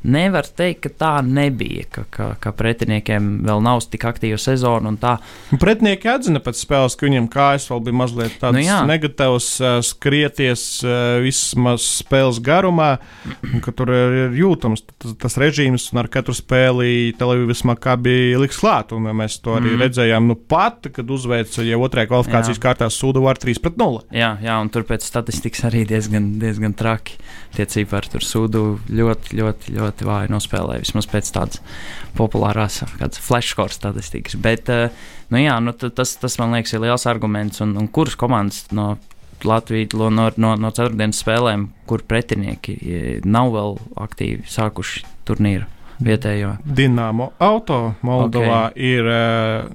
Nevar 0.06 0.46
teikt, 0.46 0.84
ka 0.86 0.92
tā 1.02 1.12
nebija, 1.26 1.86
ka, 1.94 2.06
ka, 2.14 2.28
ka 2.40 2.54
pretiniekiem 2.56 3.44
vēl 3.46 3.64
nav 3.64 3.82
tik 3.90 4.06
aktīva 4.08 4.38
sezona. 4.40 4.92
Pretinieki 5.60 6.10
atzina 6.12 6.42
pēc 6.44 6.60
spēles, 6.62 6.96
ka 6.98 7.08
viņiem 7.08 7.28
kājas 7.32 7.66
vēl 7.72 7.82
bija 7.88 7.98
mazliet 8.04 8.38
tāds 8.42 8.58
nu, 8.58 8.64
jā. 8.64 8.80
negatīvs, 8.88 9.50
skrieties 9.88 10.66
vismaz 11.24 11.88
spēles 12.04 12.40
garumā, 12.44 12.94
ka 13.64 13.74
tur 13.74 13.92
ir 13.94 14.38
jūtams 14.38 14.84
tas, 14.86 15.16
tas 15.26 15.38
režīms 15.40 15.90
un 15.92 16.04
ar 16.04 16.10
katru 16.12 16.36
spēli 16.36 17.14
televīzijas 17.18 17.64
makā 17.72 17.96
bija 18.00 18.40
liks 18.42 18.60
klāt. 18.60 18.94
Mēs 18.94 19.38
to 19.44 19.56
arī 19.58 19.63
mm. 19.64 19.80
redzējām 19.82 20.28
nu 20.30 20.36
pat, 20.36 20.88
kad 20.94 21.10
uzveica 21.10 21.64
jau 21.66 21.80
otrajā 21.86 22.10
kvalifikācijas 22.10 22.58
jā. 22.58 22.62
kārtā 22.62 22.88
Sūdu 22.92 23.24
ar 23.30 23.40
3 23.40 23.62
pret 23.64 23.78
0. 23.80 24.02
Jā, 24.14 24.34
jā, 24.44 24.58
un 24.62 24.70
tur 24.74 24.86
pēc 24.88 25.06
statistikas 25.06 25.64
arī 25.70 25.84
diezgan, 25.88 26.34
diezgan 26.42 26.76
traki. 26.78 27.18
Tie 27.54 27.66
cipari 27.70 28.10
tur 28.12 28.26
Sūdu 28.26 28.64
ļoti, 28.90 29.38
ļoti, 29.40 29.74
ļoti 29.78 30.08
vāji 30.08 30.32
nospēlēja. 30.34 30.84
Vismaz 30.84 31.08
pēc 31.10 31.32
tādas 31.36 31.62
populārās 32.18 32.82
flashcore 33.24 33.74
statistikas. 33.74 34.38
Bet, 34.42 34.70
uh, 34.72 35.08
nu 35.32 35.42
jā, 35.42 35.58
nu, 35.64 35.74
tas, 35.74 36.16
tas 36.20 36.38
man 36.42 36.56
liekas 36.56 36.76
ir 36.76 36.84
liels 36.84 37.08
arguments. 37.10 37.62
Un, 37.64 37.76
un 37.80 37.90
kuras 37.90 38.18
komandas 38.20 38.66
no 38.74 38.94
Latvijas 39.44 39.92
no, 39.92 40.10
no, 40.36 40.54
no 40.56 40.70
ceturtdienas 40.72 41.20
spēlēm, 41.20 41.68
kur 41.88 42.04
pretinieki 42.08 42.78
nav 43.28 43.52
vēl 43.54 43.78
aktīvi 44.06 44.48
sākuši 44.48 45.04
turnīru? 45.28 45.73
Vietējo. 46.02 46.54
Dienāmo 46.64 47.30
auto 47.42 47.94
Moldovā 48.06 48.70
okay. 48.70 48.88
ir 48.94 49.08
uh, 49.08 49.68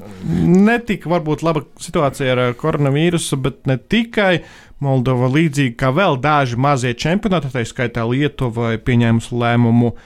ne 0.47 0.79
tik 0.85 1.07
varbūt 1.09 1.43
laba 1.45 1.63
situācija 1.79 2.35
ar 2.35 2.41
koronavīrusu, 2.59 3.39
bet 3.43 3.63
ne 3.69 3.79
tikai. 3.79 4.41
Moldova 4.79 5.27
līdzīgi 5.27 5.73
kā 5.75 5.89
vēl 5.91 6.15
daži 6.23 6.55
mazie 6.55 6.93
čempionāti, 6.95 7.49
tā 7.51 7.65
skaitā 7.67 8.05
Lietuva, 8.07 8.77
pieņēmusi 8.79 9.35
lēmumu 9.35 9.89
uh, 9.91 9.99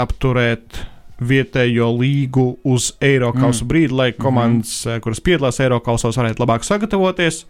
apturēt 0.00 0.80
vietējo 1.20 1.90
līgu 1.94 2.46
uz 2.66 2.94
Eiropas 3.04 3.60
mm. 3.60 3.68
brīdi, 3.70 3.94
lai 3.94 4.10
komandas, 4.16 4.72
mm 4.86 4.90
-hmm. 4.90 5.02
kuras 5.04 5.20
piedalās 5.20 5.60
Eiropasos, 5.60 6.16
varētu 6.16 6.42
labāk 6.42 6.64
sagatavoties. 6.66 7.44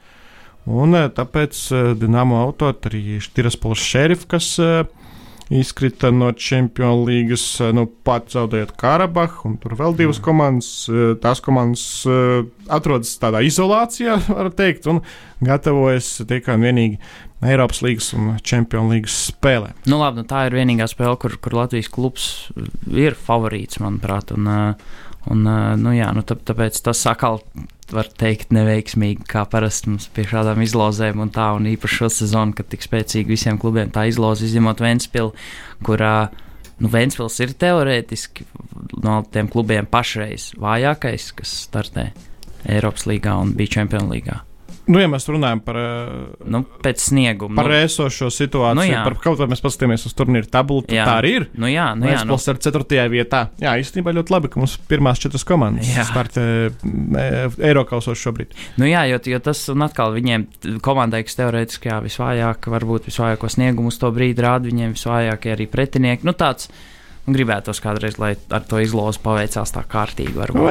Un 0.66 0.92
tāpēc 0.92 1.56
Dienāmo 1.96 2.42
auto 2.42 2.68
arī 2.68 3.20
Tiraspols 3.32 3.80
šerif, 3.80 4.26
kas 4.28 4.58
uh, 4.58 4.84
izkrita 5.50 6.10
no 6.10 6.32
Champions 6.32 7.08
Leagues, 7.08 7.44
eh, 7.60 7.72
nu, 7.74 7.86
pat 8.06 8.30
zaudējot 8.30 8.76
Karabahu, 8.78 9.48
un 9.50 9.56
tur 9.60 9.74
vēl 9.78 9.96
divas 9.98 10.20
komandas. 10.22 10.70
Eh, 10.88 11.16
tās 11.22 11.42
komandas 11.42 11.84
eh, 12.06 12.44
atrodas 12.70 13.16
tādā 13.20 13.42
izolācijā, 13.46 14.20
var 14.30 14.52
teikt, 14.54 14.86
un 14.90 15.02
gatavojas 15.44 16.20
tikai 16.28 16.56
un 16.58 16.68
vienīgi 16.68 17.00
Eiropas 17.40 17.80
līnijas 17.80 18.12
un 18.18 18.32
Champions 18.44 18.92
League 18.92 19.10
spēlē. 19.10 19.72
Nu, 19.88 19.98
labi, 20.02 20.20
nu, 20.20 20.28
tā 20.28 20.44
ir 20.46 20.58
vienīgā 20.58 20.86
spēle, 20.90 21.16
kur, 21.20 21.38
kur 21.42 21.56
Latvijas 21.56 21.88
klubs 21.90 22.26
ir 22.92 23.16
favorīts, 23.16 23.80
manuprāt. 23.80 24.34
Un, 24.36 24.46
un, 25.28 25.44
nu, 25.80 25.92
jā, 25.96 26.08
nu, 26.16 26.24
tāpēc 26.24 26.80
tas 26.86 27.04
atkal 27.10 27.40
var 27.92 28.08
teikt, 28.20 28.52
neveiksmīgi, 28.54 29.26
kā 29.28 29.44
parasti 29.50 29.90
mums 29.92 30.08
pie 30.14 30.24
šādām 30.30 30.62
izlozēm 30.64 31.20
un 31.24 31.32
tā, 31.34 31.50
un 31.58 31.66
īpaši 31.72 32.00
šo 32.02 32.10
sezonu, 32.20 32.54
kad 32.56 32.70
tik 32.70 32.84
spēcīgi 32.86 33.34
visiem 33.34 33.58
klubiem 33.60 33.90
tā 33.92 34.06
izloze, 34.10 34.46
izņemot 34.46 34.82
Ventspilu, 34.84 35.34
kurā, 35.86 36.30
nu, 36.80 36.90
Ventspils 36.92 37.40
ir 37.44 37.56
teorētiski 37.60 38.46
no 39.04 39.20
tiem 39.32 39.50
klubiem 39.52 39.90
pašreiz 39.90 40.52
vājākais, 40.60 41.32
kas 41.40 41.56
startē 41.66 42.10
Eiropas 42.70 43.08
līgā 43.10 43.34
un 43.40 43.56
bija 43.58 43.80
Čempionu 43.80 44.14
līgā. 44.14 44.40
Nu, 44.90 44.98
ja 44.98 45.06
mēs 45.10 45.28
runājam 45.30 45.60
par, 45.62 45.76
eh, 45.78 46.08
nu, 46.50 46.64
snieguma, 46.98 47.54
par 47.60 47.70
nu, 47.70 47.76
esošo 47.86 48.30
situāciju, 48.34 48.78
nu, 48.80 48.86
jā. 48.88 49.04
par 49.06 49.14
kaut 49.22 49.38
ko 49.38 49.46
mēs 49.50 49.62
paskatāmies 49.62 50.06
uz 50.08 50.14
turnīru 50.18 50.50
tabulu, 50.50 50.82
tad 50.86 50.96
jā. 50.96 51.04
tā 51.06 51.14
arī 51.20 51.32
ir. 51.38 51.46
Nu, 51.54 51.70
jā, 51.70 51.92
nu, 51.98 52.08
jā, 52.10 52.24
nu. 52.26 52.34
ar 52.34 52.58
4. 52.58 53.06
vietā. 53.12 53.44
Jā, 53.62 53.76
īstenībā 53.78 54.14
ļoti 54.16 54.34
labi, 54.34 54.50
ka 54.50 54.62
mums 54.62 54.74
pirmās 54.90 55.22
četras 55.22 55.46
komandas 55.46 55.92
startē 56.10 56.44
eh, 56.66 57.58
Eiropasos 57.70 58.18
šobrīd. 58.18 58.56
Nu, 58.82 58.88
jā, 58.90 59.04
jo, 59.12 59.20
jo 59.30 59.42
tas 59.44 59.62
un 59.70 59.86
atkal 59.86 60.16
viņiem 60.16 60.48
komandai, 60.82 61.22
kas 61.28 61.38
teorētiski 61.38 61.92
jā, 61.92 62.00
visvājāk, 62.04 62.70
varbūt 62.74 63.06
visvājāko 63.10 63.50
sniegumu 63.52 63.94
uz 63.94 64.00
to 64.00 64.10
brīdi 64.14 64.42
rāda, 64.42 64.70
viņiem 64.70 64.96
visvājākie 64.98 65.54
arī 65.54 65.70
pretinieki. 65.70 66.26
Nu, 66.26 66.34
tāds, 66.34 66.70
gribētos 67.36 67.82
kādreiz, 67.82 68.18
lai 68.20 68.34
ar 68.50 68.64
to 68.68 68.80
izlozi 68.82 69.20
paveicās 69.24 69.74
tā 69.74 69.84
kārtīgi. 69.90 70.36
Nu, 70.54 70.64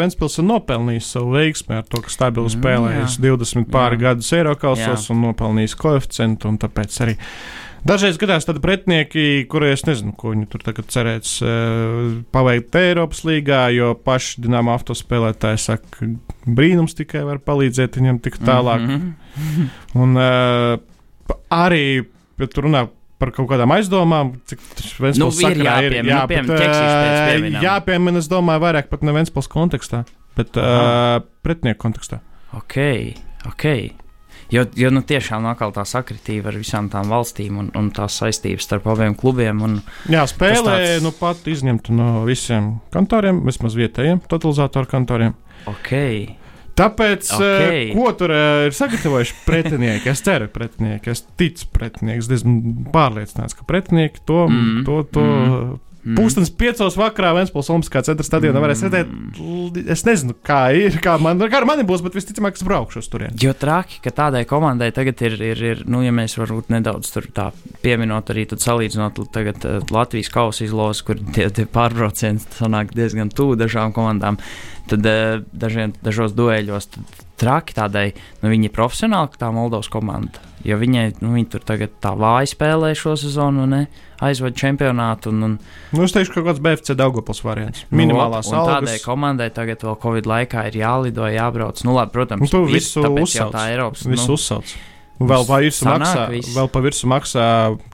Ventspils 0.00 0.38
ir 0.40 0.46
nopelnījis 0.48 1.14
savu 1.16 1.34
veiksmi 1.38 1.80
ar 1.80 1.88
to, 1.88 2.02
ka 2.04 2.12
stabili 2.12 2.48
mm, 2.48 2.56
spēlējis 2.58 3.18
20 3.24 3.72
pāri 3.72 3.98
jā. 3.98 4.04
gadus 4.08 4.30
Eiropasos 4.36 5.10
un 5.14 5.26
nopelnījis 5.28 5.76
koeficientu. 5.80 6.54
Tāpēc 6.60 7.02
arī 7.06 7.16
Dažreiz 7.80 8.18
gadās 8.20 8.44
tādi 8.44 8.60
pretinieki, 8.60 9.46
kuriem 9.48 9.72
es 9.72 9.86
nezinu, 9.86 10.12
ko 10.18 10.34
viņi 10.34 10.46
tur 10.52 10.60
tagad 10.66 10.90
cerēs 10.92 11.38
uh, 11.40 12.10
paveikt 12.34 12.76
Eiropas 12.76 13.22
līgā, 13.24 13.62
jo 13.72 13.94
paši 14.04 14.44
Dienāma 14.44 14.74
autospēlētāji 14.76 15.62
saka, 15.62 16.10
brīnums 16.44 16.98
tikai 16.98 17.24
var 17.24 17.40
palīdzēt 17.40 17.96
viņam 17.96 18.20
tik 18.20 18.36
tālāk. 18.44 18.84
Mm 18.84 19.14
-hmm. 19.38 19.70
Un 19.96 20.16
uh, 20.20 21.38
arī, 21.48 22.04
ja 22.36 22.50
tur 22.52 22.68
runā 22.68 22.84
par 23.20 23.32
kaut 23.36 23.50
kādām 23.52 23.74
aizdomām, 23.76 24.34
cik 24.48 24.62
Vēnspils 25.00 25.20
nu, 25.20 25.50
ir 25.52 25.62
jāpiemina. 25.66 26.10
Jā, 26.10 26.20
nu, 26.24 26.56
bet, 26.56 26.66
uh, 26.66 27.62
jāpiemina, 27.66 28.22
es 28.22 28.30
domāju, 28.32 28.64
vairāk 28.64 28.90
pat 28.92 29.04
ne 29.06 29.14
Vēnspils 29.16 29.50
kontekstā, 29.52 30.04
bet 30.38 30.56
uh, 30.60 31.20
pretinieku 31.44 31.84
kontekstā. 31.84 32.22
Ok, 32.56 32.78
ok. 33.50 33.66
Jo, 34.50 34.64
jo 34.74 34.88
nu, 34.90 35.04
tiešām 35.06 35.44
atkal 35.46 35.70
tā 35.74 35.84
sakritība 35.86 36.50
ar 36.50 36.58
visām 36.58 36.88
tām 36.90 37.12
valstīm 37.12 37.60
un, 37.60 37.68
un 37.78 37.92
tās 37.94 38.16
saistības 38.18 38.66
starp 38.66 38.88
abiem 38.90 39.14
klubiem. 39.18 39.62
Un, 39.62 39.76
Jā, 40.10 40.24
spēlē 40.26 40.74
tāds... 40.74 41.04
nu 41.06 41.14
pat 41.14 41.46
izņemta 41.46 41.94
no 41.94 42.24
visiem 42.26 42.72
kantoriem, 42.94 43.44
vismaz 43.46 43.78
vietējiem 43.78 44.24
totalizatoru 44.26 44.90
kantoriem. 44.90 45.38
Okay. 45.70 46.39
Tāpēc, 46.80 47.28
okay. 47.36 47.82
uh, 47.90 47.98
ko 47.98 48.14
tur 48.16 48.32
uh, 48.34 48.64
ir 48.68 48.76
sagatavojuši 48.76 49.36
pretinieki? 49.44 50.10
Es 50.12 50.24
ceru, 50.24 50.48
pretinieki, 50.52 51.12
es 51.12 51.24
ticu 51.40 51.68
pretinieki. 51.76 52.24
Es 52.24 52.32
esmu 52.40 52.88
pārliecināts, 52.94 53.58
ka 53.58 53.66
pretinieki 53.68 54.24
to, 54.28 54.46
mm. 54.48 54.82
to, 54.88 55.02
to 55.12 55.26
mm. 55.26 55.78
Mm. 56.00 56.16
Pūkstens 56.16 56.48
piecos 56.56 56.94
vakarā 56.96 57.34
Vēnspils 57.36 57.68
Olimpiskā 57.74 58.00
centra 58.06 58.24
stadionā 58.24 58.56
mm. 58.56 58.64
varēs 58.64 58.84
redzēt. 58.86 59.90
Es 59.92 60.04
nezinu, 60.08 60.32
kā 60.46 60.60
ir, 60.72 60.96
kā 61.04 61.18
man, 61.20 61.42
kā 61.52 61.60
man 61.68 61.82
būs, 61.88 62.00
bet 62.06 62.16
visticamāk, 62.16 62.56
es 62.56 62.64
braukšu 62.64 63.02
uz 63.02 63.10
turieni. 63.12 63.36
Jo 63.42 63.52
traki, 63.52 64.00
ka 64.04 64.12
tādai 64.16 64.46
komandai 64.48 64.88
tagad 64.96 65.20
ir, 65.28 65.36
ir, 65.50 65.62
ir 65.72 65.84
nu, 65.90 66.00
ja 66.06 66.14
mēs 66.16 66.38
varbūt 66.40 66.72
nedaudz 66.72 67.12
tur 67.12 67.28
tā 67.36 67.50
pieminot 67.84 68.32
arī, 68.32 68.46
tad 68.48 68.64
salīdzinot 68.64 69.20
tagad 69.34 69.68
uh, 69.68 69.80
Latvijas 69.92 70.32
kausa 70.32 70.64
izlozes, 70.64 71.04
kur 71.04 71.20
tie, 71.36 71.50
tie 71.52 71.68
pārbraucieni 71.68 72.40
sanāk 72.56 72.96
diezgan 72.96 73.32
tuvu 73.34 73.60
dažām 73.60 73.92
komandām 73.96 74.40
tad 74.90 75.04
uh, 75.06 75.40
dažiem, 75.52 75.92
dažos 76.04 76.32
dueļos 76.36 76.88
traki 77.40 77.76
tādai, 77.76 78.10
nu, 78.40 78.52
viņi 78.52 78.70
ir 78.70 78.76
profesionāli, 78.76 79.36
tā 79.40 79.52
Moldovas 79.54 79.92
komanda. 79.92 80.49
Jo 80.66 80.76
viņai, 80.80 81.06
nu, 81.22 81.32
viņi 81.36 81.48
tur 81.54 81.62
tagad 81.64 81.94
tā 82.04 82.12
vāji 82.18 82.50
spēlē 82.52 82.92
šo 82.98 83.14
sezonu, 83.16 83.64
ne 83.70 83.86
aizvada 84.20 84.56
čempionātu. 84.60 85.32
Un, 85.32 85.46
un, 85.46 85.56
nu, 85.96 86.04
es 86.04 86.12
teikšu, 86.12 86.34
ka 86.34 86.40
kaut 86.40 86.50
kāds 86.50 86.62
BFC 86.66 86.96
Daugopils 86.98 87.40
variants. 87.46 87.86
Nu, 87.88 88.02
Minimālās 88.02 88.52
algas. 88.52 88.74
Tādai 88.74 88.98
komandai 89.04 89.48
tagad 89.56 89.86
vēl 89.86 89.96
Covid 90.02 90.28
laikā 90.28 90.68
ir 90.68 90.80
jālido, 90.82 91.24
jābrauc. 91.32 91.80
Nu, 91.86 91.96
labi, 91.96 92.12
protams, 92.18 92.52
nu, 92.52 92.64
visu 92.68 93.04
uzsauc. 93.08 93.56
Tā 93.56 93.70
Eiropas. 93.72 94.04
Visu 94.04 94.28
nu, 94.28 94.36
uzsauc. 94.36 94.76
Vēl 95.20 95.42
pa 95.44 95.58
virsmu 95.60 95.90
maksā, 96.00 96.22
viss. 96.32 96.52
vēl 96.56 96.68
pa 96.72 96.80
virsmu 96.80 97.10
maksā 97.12 97.46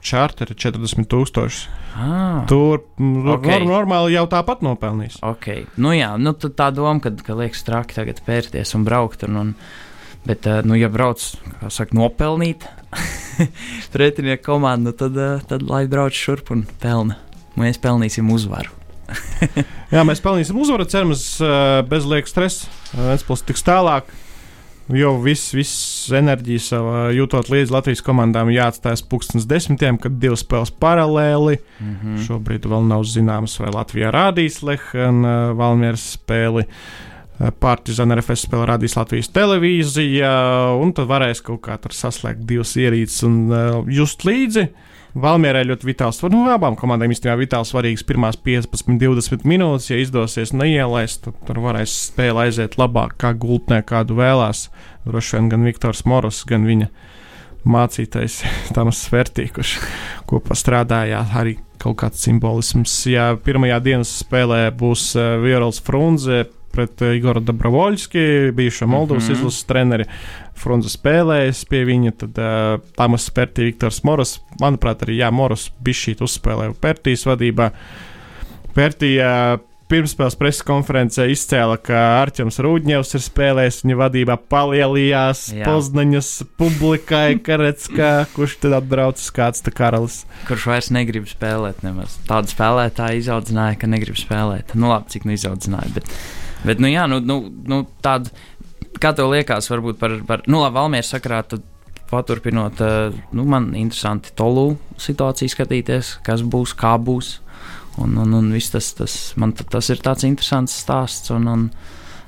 čārteri 0.05 0.55
40 0.55 1.09
tūkstoši. 1.11 1.65
Ah, 1.97 2.45
Tur 2.47 2.85
okay. 3.33 3.65
normāli 3.67 4.13
jau 4.13 4.23
tāpat 4.31 4.61
nopelnīs. 4.63 5.17
Okay. 5.25 5.65
Nu 5.81 5.91
jā, 5.95 6.13
nu 6.21 6.31
tā 6.37 6.69
doma, 6.71 7.01
ka, 7.03 7.11
ka 7.11 7.35
liekas 7.35 7.65
traki 7.67 7.97
tagad 7.97 8.21
pērties 8.23 8.71
un 8.77 8.85
braukt. 8.87 9.25
Un, 9.27 9.41
un, 9.41 9.51
bet, 10.27 10.47
eh, 10.47 10.61
nu, 10.67 10.75
ja 10.77 10.89
brauc, 10.91 11.23
saka, 11.73 11.95
nopelnīt 11.97 12.67
pretinieku 13.93 14.43
komandu, 14.51 14.93
tad, 14.97 15.17
eh, 15.17 15.41
tad 15.47 15.65
lai 15.67 15.85
brauc 15.91 16.15
šurp 16.15 16.51
un 16.55 16.65
pelna. 16.81 17.19
Mēs 17.57 17.79
pelnīsim 17.81 18.29
uzvaru. 18.33 18.73
jā, 19.95 20.03
mēs 20.05 20.21
pelnīsim 20.21 20.57
uzvaru, 20.59 20.85
cerams, 20.89 21.25
eh, 21.41 21.81
bez 21.89 22.07
liekas 22.07 22.35
stresa. 22.35 22.71
Ventspils 22.93 23.45
tiks 23.47 23.65
tālāk. 23.65 24.11
Jo 24.87 25.17
viss, 25.19 25.51
viss 25.51 26.07
enerģija 26.15 26.63
savā 26.63 26.99
jūtot 27.11 27.49
līdzi 27.51 27.73
Latvijas 27.75 28.01
komandām 28.05 28.47
jāatstājas 28.53 29.03
pūkstens 29.03 29.43
desmitiem, 29.49 29.97
kad 29.99 30.15
divas 30.21 30.45
spēles 30.45 30.71
paralēli. 30.71 31.57
Mm 31.81 31.95
-hmm. 31.97 32.21
Šobrīd 32.23 32.69
vēl 32.71 32.87
nav 32.87 33.03
zināms, 33.03 33.57
vai 33.59 33.73
Latvija 33.75 34.13
rādīs 34.15 34.61
Lehana 34.63 35.51
uh, 35.51 35.57
Valmieras 35.59 36.05
spēli. 36.15 36.63
Partizāna 37.37 38.15
RFS 38.17 38.47
spēle 38.47 38.65
radīs 38.65 38.95
Latvijas 38.97 39.29
televīzija, 39.29 40.29
un 40.81 40.89
tad 40.97 41.05
varēs 41.09 41.43
kaut 41.45 41.61
kā 41.67 41.75
tur 41.81 41.93
saslēgt 41.93 42.47
divas 42.49 42.71
ierīces 42.81 43.21
un 43.27 43.35
uh, 43.51 43.81
just 43.93 44.25
līdzi. 44.25 44.65
Valmierai 45.17 45.63
ļoti 45.65 45.87
vitāls, 45.87 46.19
nu, 46.33 46.43
abām 46.53 46.75
komandām 46.77 47.13
īstenībā 47.13 47.37
vitāls 47.39 47.71
svarīgs 47.71 48.03
pirmās 48.05 48.37
15, 48.41 48.97
20 49.01 49.45
minūtes. 49.49 49.91
Ja 49.91 50.01
izdosies 50.01 50.53
neielaist, 50.53 51.23
tad 51.25 51.37
tur 51.45 51.61
varēs 51.63 51.93
spēle 52.09 52.47
aiziet 52.47 52.77
labāk, 52.77 53.15
kā 53.21 53.31
gultnē 53.37 53.83
kādu 53.85 54.17
vēlās. 54.17 54.67
Droši 55.05 55.37
vien 55.37 55.53
gan 55.53 55.65
Viktors 55.65 56.03
Moros, 56.09 56.43
gan 56.49 56.65
viņa 56.69 56.89
mācītais 57.69 58.41
Tamas 58.75 59.05
Svertī, 59.05 59.47
kurš 59.53 59.77
kopā 60.29 60.57
strādājā 60.57 61.21
arī 61.37 61.59
kaut 61.81 61.99
kāds 62.01 62.21
simbolisms. 62.25 62.99
Ja 63.09 63.31
pirmajā 63.37 63.81
dienas 63.85 64.13
spēlē 64.25 64.67
būs 64.73 65.11
uh, 65.17 65.37
Viols 65.45 65.81
Frunze 65.85 66.47
pret 66.77 67.03
uh, 67.05 67.13
Igoru 67.17 67.41
Dabrovoļski, 67.45 68.25
bijušo 68.57 68.87
Moldovas 68.87 69.27
mm 69.27 69.33
-hmm. 69.33 69.39
izlases 69.39 69.69
treneri. 69.69 70.09
Frunze 70.57 70.89
spēlējas 70.93 71.65
pie 71.69 71.83
viņa, 71.85 72.11
tad 72.23 72.39
uh, 72.41 72.89
Tamas 72.97 73.29
Svertī, 73.29 73.67
Viktors 73.71 74.03
Moros. 74.03 74.37
Manuprāt, 74.61 75.03
arī 75.05 75.19
Jā, 75.21 75.31
Moros 75.31 75.71
bija 75.81 76.03
šī 76.03 76.17
uzspēlē 76.21 76.73
Pērtīs 76.81 77.25
vadībā. 77.25 77.71
Pērtījā 78.77 79.33
pirmspēles 79.87 80.35
preses 80.37 80.63
konferencē 80.67 81.27
izcēla, 81.31 81.77
ka 81.79 81.99
Arčuns 82.19 82.59
Rūģņevs 82.63 83.15
ir 83.17 83.23
spēlējis 83.23 83.79
viņa 83.83 83.97
vadībā, 84.01 84.35
palielījās 84.51 85.43
Jā. 85.55 85.67
Poznaņas 85.67 86.31
publikai, 86.59 87.37
Karetskā, 87.47 88.11
kurš 88.35 88.57
tad 88.65 88.77
atbraucis 88.81 89.31
kāds 89.35 89.63
tā 89.63 89.71
karalis. 89.75 90.21
Kurš 90.49 90.67
vairs 90.71 90.91
negrib 90.95 91.29
spēlēt 91.31 91.85
nemaz. 91.87 92.19
Tādu 92.27 92.51
spēlētāju 92.51 93.23
izaudzināja, 93.23 93.79
ka 93.79 93.91
negrib 93.91 94.19
spēlēt. 94.19 94.75
Nu 94.75 94.91
labi, 94.91 95.13
cik 95.15 95.27
nu 95.27 95.37
izaudzināja, 95.37 95.93
bet, 95.95 96.11
bet 96.65 96.81
nu 96.83 96.89
jā, 96.91 97.05
nu, 97.11 97.19
nu, 97.21 97.41
nu 97.69 97.83
tādu, 98.05 98.33
kā 99.01 99.13
tev 99.17 99.33
liekas, 99.33 99.69
varbūt 99.69 99.99
par, 100.01 100.19
par 100.27 100.45
nu 100.49 100.61
labi, 100.63 100.79
Valmieras 100.79 101.13
sakrā, 101.13 101.43
tad 101.45 101.65
paturpinot, 102.09 102.79
nu 103.35 103.43
man 103.51 103.73
interesanti 103.75 104.31
Tolu 104.37 104.77
situāciju 105.01 105.51
skatīties, 105.51 106.17
kas 106.25 106.45
būs, 106.45 106.75
kā 106.77 106.95
būs. 107.01 107.37
Un, 107.97 108.13
un, 108.21 108.33
un 108.37 108.49
viss 108.53 108.69
tas, 108.69 108.91
tas, 108.93 109.13
man 109.41 109.55
tas 109.57 109.87
ir 109.89 110.01
tāds 110.05 110.25
interesants 110.27 110.75
stāsts. 110.83 111.31
Un, 111.33 111.47
un, 111.49 111.63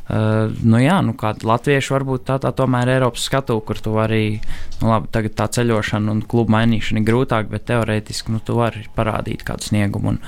uh, 0.10 0.48
nu 0.66 0.80
jā, 0.82 0.98
nu 1.06 1.14
kā 1.18 1.36
latvieši 1.46 1.94
varbūt 1.94 2.26
tā, 2.26 2.40
tā 2.42 2.52
tomēr 2.58 2.90
Eiropas 2.96 3.28
skatu, 3.30 3.60
kur 3.66 3.78
tu 3.78 3.94
vari, 3.94 4.40
nu 4.82 4.90
labi, 4.90 5.12
tagad 5.14 5.38
tā 5.38 5.46
ceļošana 5.60 6.16
un 6.16 6.24
klubu 6.26 6.56
mainīšana 6.56 7.04
ir 7.04 7.10
grūtāk, 7.12 7.52
bet 7.54 7.68
teorētiski, 7.70 8.34
nu 8.34 8.42
tu 8.42 8.58
vari 8.58 8.88
parādīt 8.98 9.46
kādu 9.46 9.70
sniegumu. 9.70 10.16
Un, 10.16 10.20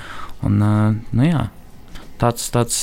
un 0.46 0.62
uh, 0.68 1.02
nu 1.18 1.26
jā, 1.26 1.48
tāds, 2.22 2.50
tāds 2.54 2.78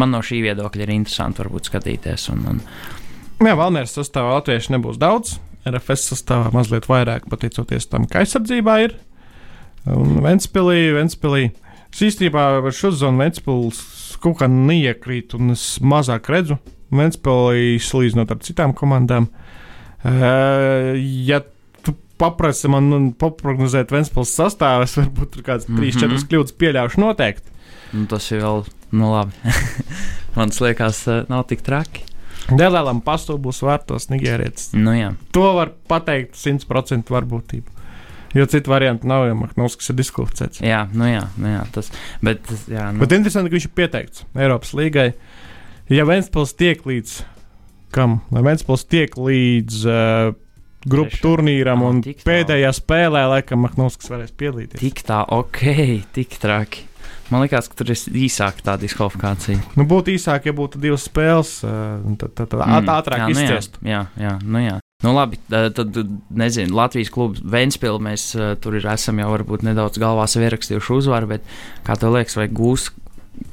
man 0.00 0.14
no 0.14 0.22
šī 0.24 0.40
viedokļa 0.46 0.86
ir 0.86 0.94
interesanti 0.94 1.42
varbūt 1.42 1.70
skatīties. 1.70 2.28
Un, 2.34 2.46
un, 2.54 2.62
Jā, 3.44 3.56
Valmēras 3.58 3.96
sastāvā 3.98 4.38
latviešu 4.38 4.76
nebūs 4.76 5.00
daudz. 5.02 5.38
RFS 5.68 6.12
sastāvā 6.12 6.52
mazliet 6.54 6.86
vairāk, 6.88 7.26
pateicoties 7.32 7.88
tam, 7.90 8.06
ka 8.08 8.22
aizsardzībā 8.22 8.78
ir. 8.84 8.96
Un 9.90 10.20
Ventspīlī, 10.24 10.94
Ventspīlī 10.96 11.48
Es 11.94 12.00
īstenībā 12.02 12.44
ar 12.58 12.72
šo 12.74 12.88
zonu 12.90 13.22
Ventspils 13.22 13.78
kaut 14.18 14.40
kā 14.40 14.48
neiekrītu, 14.50 15.38
un 15.38 15.54
es 15.54 15.76
mazāk 15.78 16.26
redzu 16.32 16.56
Ventspilī 16.90 17.76
salīdzinot 17.78 18.32
ar 18.34 18.40
citām 18.42 18.74
komandām. 18.74 19.28
Uh, 20.02 20.90
ja 20.98 21.38
tu 22.14 22.18
paprasti 22.20 22.70
man 22.70 23.10
paprognozēt 23.18 23.92
Ventspils 23.92 24.32
sastāvā, 24.38 24.86
es 24.86 24.96
varbūt 24.98 25.34
tur 25.34 25.42
kāds 25.46 25.66
3-4 25.66 25.74
mm 25.74 26.14
-hmm. 26.14 26.26
kļūdas 26.30 26.56
pieļaušu 26.58 27.00
noteikti. 27.00 27.50
Nu, 27.92 28.06
tas 28.06 28.30
ir 28.32 28.42
vēl, 28.42 28.64
nu 28.92 29.12
labi. 29.12 29.32
man 30.36 30.50
liekas, 30.60 31.06
nav 31.28 31.46
tik 31.46 31.62
traki. 31.62 32.04
Dēlēlam 32.50 33.00
pastu 33.00 33.38
būs 33.38 33.62
vārtos 33.62 34.10
Nigērietis. 34.10 34.72
Nu, 34.72 34.92
jā. 34.92 35.14
to 35.32 35.52
var 35.54 35.72
pateikt 35.88 36.36
100% 36.36 37.10
varbūtību. 37.10 37.70
Jo 38.34 38.46
citu 38.46 38.70
variantu 38.70 39.06
nav, 39.06 39.28
ja 39.28 39.34
Mahnovskis 39.34 39.90
ir 39.90 39.96
diskvalificēts. 39.96 40.60
Jā, 40.60 40.88
nu 40.92 41.06
jā, 41.06 41.22
nu 41.38 41.48
jā 41.48 41.64
tas. 41.72 41.92
Bet, 42.20 42.42
jā, 42.68 42.92
nu. 42.92 42.98
bet 42.98 43.12
interesanti, 43.12 43.48
ka 43.48 43.54
viņš 43.54 43.68
ir 43.68 43.74
pieteikts 43.74 44.24
Eiropas 44.34 44.74
līgai. 44.74 45.12
Ja 45.88 46.04
Ventspils 46.04 46.52
tiek 46.58 46.82
līdz 46.82 47.22
kam? 47.94 48.18
Lai 48.34 48.42
Ventspils 48.42 48.84
tiek 48.90 49.14
līdz 49.14 49.84
uh, 49.86 50.34
grupu 50.90 51.20
turnīram 51.22 51.84
un 51.86 52.00
oh, 52.04 52.24
pēdējā 52.26 52.72
spēlē, 52.76 53.24
laikam, 53.36 53.64
Mahnovskis 53.64 54.12
varēs 54.12 54.34
piedalīties. 54.36 54.80
Tik 54.82 55.04
tā, 55.06 55.22
ok, 55.34 55.62
tik 56.16 56.36
traki. 56.42 56.88
Man 57.32 57.44
liekas, 57.44 57.70
ka 57.70 57.78
tur 57.78 57.92
ir 57.94 58.16
īsāka 58.26 58.64
tā 58.64 58.74
diskvalifikācija. 58.80 59.60
Nu, 59.78 59.86
būtu 59.88 60.12
īsāk, 60.12 60.48
ja 60.48 60.54
būtu 60.56 60.80
divas 60.82 61.06
spēles, 61.08 61.56
tad, 61.64 62.34
tad, 62.36 62.50
tad 62.52 62.58
mm, 62.60 62.90
ātrāk 62.94 63.24
jā, 63.24 63.28
izciest. 63.32 63.78
Nu 63.80 63.94
jā, 63.94 64.02
jā, 64.14 64.24
jā, 64.26 64.34
nu 64.44 64.64
jā. 64.64 64.74
Nu, 65.04 65.12
labi, 65.12 65.36
tad, 65.50 65.98
nezinu, 66.32 66.72
Latvijas 66.76 67.10
klubs 67.12 67.42
Vēnspils. 67.44 68.00
Mēs 68.04 68.26
tur 68.64 68.76
ir, 68.78 68.86
esam 68.92 69.20
jau 69.20 69.30
varbūt 69.34 69.64
nedaudz 69.66 70.00
galvā 70.00 70.24
ierakstījuši 70.24 70.94
uzvaru, 70.96 71.34
bet 71.34 71.48
kā 71.84 71.96
tev 72.00 72.14
liekas, 72.16 72.38
vai 72.40 72.46
gūs 72.48 72.88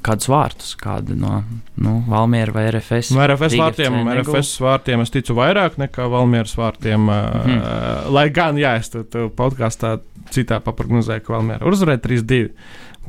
kādus 0.05 0.29
vārtus, 0.31 0.73
kādu 0.79 1.15
no 1.17 1.41
nu, 1.81 1.95
Valmiera 2.09 2.53
vai 2.55 2.67
RFS? 2.71 3.11
No 3.15 3.23
RFS 3.25 3.57
vārtiem, 3.59 3.97
RFS 4.17 4.53
vārtiem 4.63 5.03
es 5.03 5.13
ticu 5.13 5.35
vairāk 5.37 5.77
nekā 5.81 6.07
Valmieras 6.11 6.55
vārtiem. 6.57 7.09
Mm 7.09 7.57
uh, 7.57 8.07
lai 8.13 8.27
gan, 8.33 8.57
jā, 8.59 8.75
es 8.81 8.91
tev 8.91 9.29
podkāstā 9.37 9.97
citā 10.33 10.61
paprognozēju, 10.63 11.25
ka 11.25 11.35
Valmiera 11.35 11.67
uzvarēja 11.69 12.03
3-2. 12.05 12.41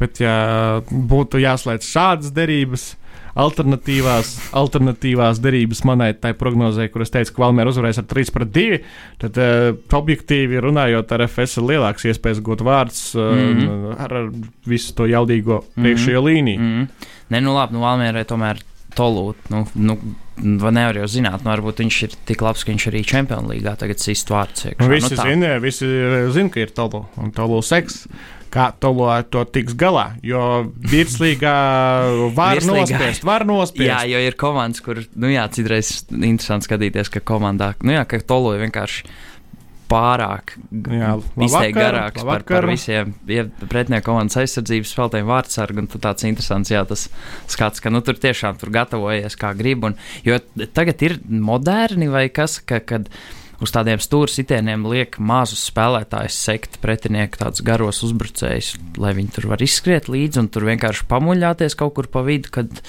Bet, 0.00 0.22
ja 0.22 0.34
būtu 0.88 1.40
jāslēdz 1.42 1.86
šādas 1.86 2.32
derības, 2.34 2.92
alternatīvās, 3.38 4.32
alternatīvās 4.58 5.40
derības 5.42 5.82
manai 5.88 6.12
tai 6.18 6.34
prognozē, 6.38 6.88
kur 6.92 7.04
es 7.04 7.12
teicu, 7.14 7.34
ka 7.36 7.44
Valmiera 7.46 7.72
uzvarēs 7.72 8.02
ar 8.02 8.08
3 8.10 8.34
pret 8.34 8.52
2, 8.56 8.80
tad 9.22 9.40
uh, 9.40 9.68
objektīvi 9.98 10.60
runājot, 10.62 11.14
ar 11.16 11.26
FS 11.28 11.60
ir 11.60 11.68
lielāks 11.72 12.08
iespējas 12.10 12.42
gūt 12.44 12.64
vārds 12.66 13.04
uh, 13.16 13.30
mm 13.32 13.62
-hmm. 13.62 13.94
ar, 13.96 14.18
ar 14.22 14.28
visu 14.68 14.94
to 14.94 15.06
jaudīgo 15.06 15.62
priekšējo 15.74 16.20
mm 16.20 16.26
-hmm. 16.26 16.34
līniju. 16.34 16.60
Mm 16.60 16.82
-hmm. 16.82 17.08
Nē, 17.30 17.40
nu 17.40 17.54
labi, 17.54 17.74
nu 17.74 17.80
Valmierai 17.80 18.24
tomēr 18.24 18.60
tolūt. 18.96 19.36
Nu, 19.48 19.66
nu, 19.74 19.98
Nevar 20.42 20.96
jau 20.96 21.06
zināt, 21.06 21.44
nu, 21.44 21.50
varbūt 21.50 21.82
viņš 21.82 22.02
ir 22.02 22.14
tik 22.24 22.40
labs, 22.42 22.64
ka 22.64 22.72
viņš 22.72 22.86
arī 22.88 23.02
Champions 23.04 23.48
League 23.48 23.74
tagad 23.78 24.00
sīst 24.00 24.30
vārds. 24.32 24.64
Nu, 24.78 24.88
visi, 24.88 25.14
nu, 25.14 25.22
zina, 25.22 25.58
visi 25.58 25.88
zina, 26.32 26.48
ka 26.48 26.60
ir 26.60 26.72
tolu 26.74 27.04
un 27.20 27.30
tolu 27.30 27.62
seks 27.62 28.06
kā 28.52 28.68
Tolo 28.82 29.08
to 29.32 29.44
tiks 29.48 29.76
galā. 29.78 30.12
Jo 30.24 30.68
virslīgā 30.92 31.56
var 32.36 32.60
virslīgā. 32.60 32.78
nospiest, 32.82 33.26
var 33.26 33.46
nospiest. 33.48 33.88
Jā, 33.88 34.02
jo 34.12 34.22
ir 34.22 34.38
komandas, 34.38 34.84
kur, 34.84 35.02
nu 35.16 35.32
jā, 35.32 35.46
citreiz 35.52 36.02
interesanti 36.12 36.68
skatīties, 36.68 37.12
ka 37.12 37.24
komandā, 37.32 37.72
nu 37.86 37.96
jā, 37.96 38.04
ka 38.08 38.20
Tolo 38.26 38.54
vienkārši 38.60 39.06
pārāk 39.92 40.54
izteikti 40.72 41.76
garāks 41.76 42.24
par, 42.24 42.44
par 42.48 42.64
visiem 42.70 43.10
ja 43.28 43.44
pretinieku 43.60 44.06
komandas 44.06 44.38
aizsardzības 44.40 44.94
spēlētājiem 44.94 45.28
vārdsargu. 45.28 45.84
Tur 45.92 46.02
tāds 46.06 46.24
interesants, 46.28 46.72
jā, 46.72 46.80
tas 46.88 47.08
skats, 47.52 47.82
ka 47.82 47.92
nu, 47.92 48.00
tur 48.04 48.16
tiešām 48.20 48.56
tur 48.60 48.72
gatavojies 48.72 49.36
kā 49.40 49.52
grib. 49.58 49.84
Un, 49.90 49.98
jo 50.24 50.40
tagad 50.72 51.04
ir 51.04 51.18
moderni 51.28 52.08
vai 52.12 52.28
kas, 52.32 52.60
ka, 52.64 52.80
kad. 52.80 53.10
Kad 53.12 53.41
uz 53.62 53.72
tādiem 53.74 54.00
stūra 54.02 54.30
sitieniem 54.30 54.84
liek 54.90 55.16
mazus 55.22 55.62
spēlētājus 55.70 56.36
sekt 56.48 56.78
pretinieku 56.82 57.40
tādus 57.40 57.64
garos 57.66 58.02
uzbrucējus, 58.06 58.74
lai 59.00 59.14
viņi 59.18 59.34
tur 59.36 59.48
var 59.52 59.62
izskriet 59.64 60.10
līdzi 60.12 60.42
un 60.42 60.50
tur 60.52 60.66
vienkārši 60.68 61.06
pamuļāties 61.10 61.78
kaut 61.78 61.94
kur 61.98 62.10
pa 62.12 62.24
vidu, 62.26 62.50
kad, 62.54 62.82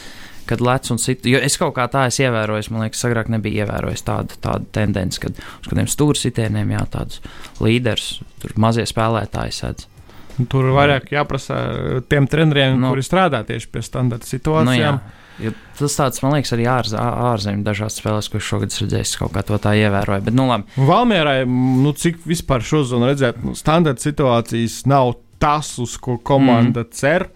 kad 0.50 0.64
lec 0.66 0.90
un 0.94 1.02
sit. 1.02 1.28
Jo 1.30 1.42
es 1.44 1.58
kaut 1.62 1.76
kā 1.78 1.88
tā 1.94 2.08
esmu 2.10 2.28
ievērojis, 2.28 2.72
man 2.74 2.88
liekas, 2.88 3.06
agrāk 3.08 3.32
nebija 3.34 3.68
ievērojis 3.68 4.06
tādu, 4.08 4.38
tādu 4.44 4.70
tendenci, 4.76 5.22
kad 5.24 5.42
uz 5.62 5.70
kādiem 5.70 5.90
stūra 5.92 6.20
sitieniem 6.20 6.76
jā, 6.76 6.86
tādus 6.98 7.24
līderus, 7.64 8.14
tur 8.42 8.56
mazie 8.62 8.88
spēlētāji 8.90 9.60
sēdz. 9.62 9.90
Tur 10.50 10.72
vairāk 10.74 11.12
jāprasa 11.14 11.58
tiem 12.10 12.26
treneriem, 12.26 12.80
no, 12.80 12.88
nu. 12.88 12.96
kuri 12.96 13.04
strādā 13.06 13.44
tieši 13.46 13.70
pie 13.70 13.84
standarta 13.86 14.26
situācijām. 14.26 14.98
No, 14.98 15.23
Ja 15.42 15.52
tas 15.80 15.96
tāds, 15.98 16.22
man 16.22 16.36
liekas, 16.36 16.54
arī 16.56 16.68
ārz, 16.70 16.94
ārzemēs 16.94 17.66
dažās 17.66 17.98
spēlēs, 17.98 18.30
ko 18.30 18.42
šogad 18.44 18.76
redzējis, 18.84 19.16
kaut 19.18 19.34
kā 19.34 19.42
to 19.48 19.58
tā 19.62 19.74
ievēroja. 19.80 20.22
Bet, 20.28 20.36
nu, 20.38 20.46
labi. 20.50 20.70
Valmierai, 20.78 21.40
nu, 21.50 21.94
cik 21.98 22.22
vispār 22.30 22.66
šo 22.66 22.84
zonu 22.88 23.10
redzēt, 23.10 23.42
nu, 23.46 23.56
standarta 23.58 24.06
situācijas 24.06 24.84
nav 24.90 25.16
tas, 25.42 25.74
uz 25.82 25.98
ko 26.02 26.20
komanda 26.22 26.86
mm. 26.86 26.94
cer. 26.94 27.28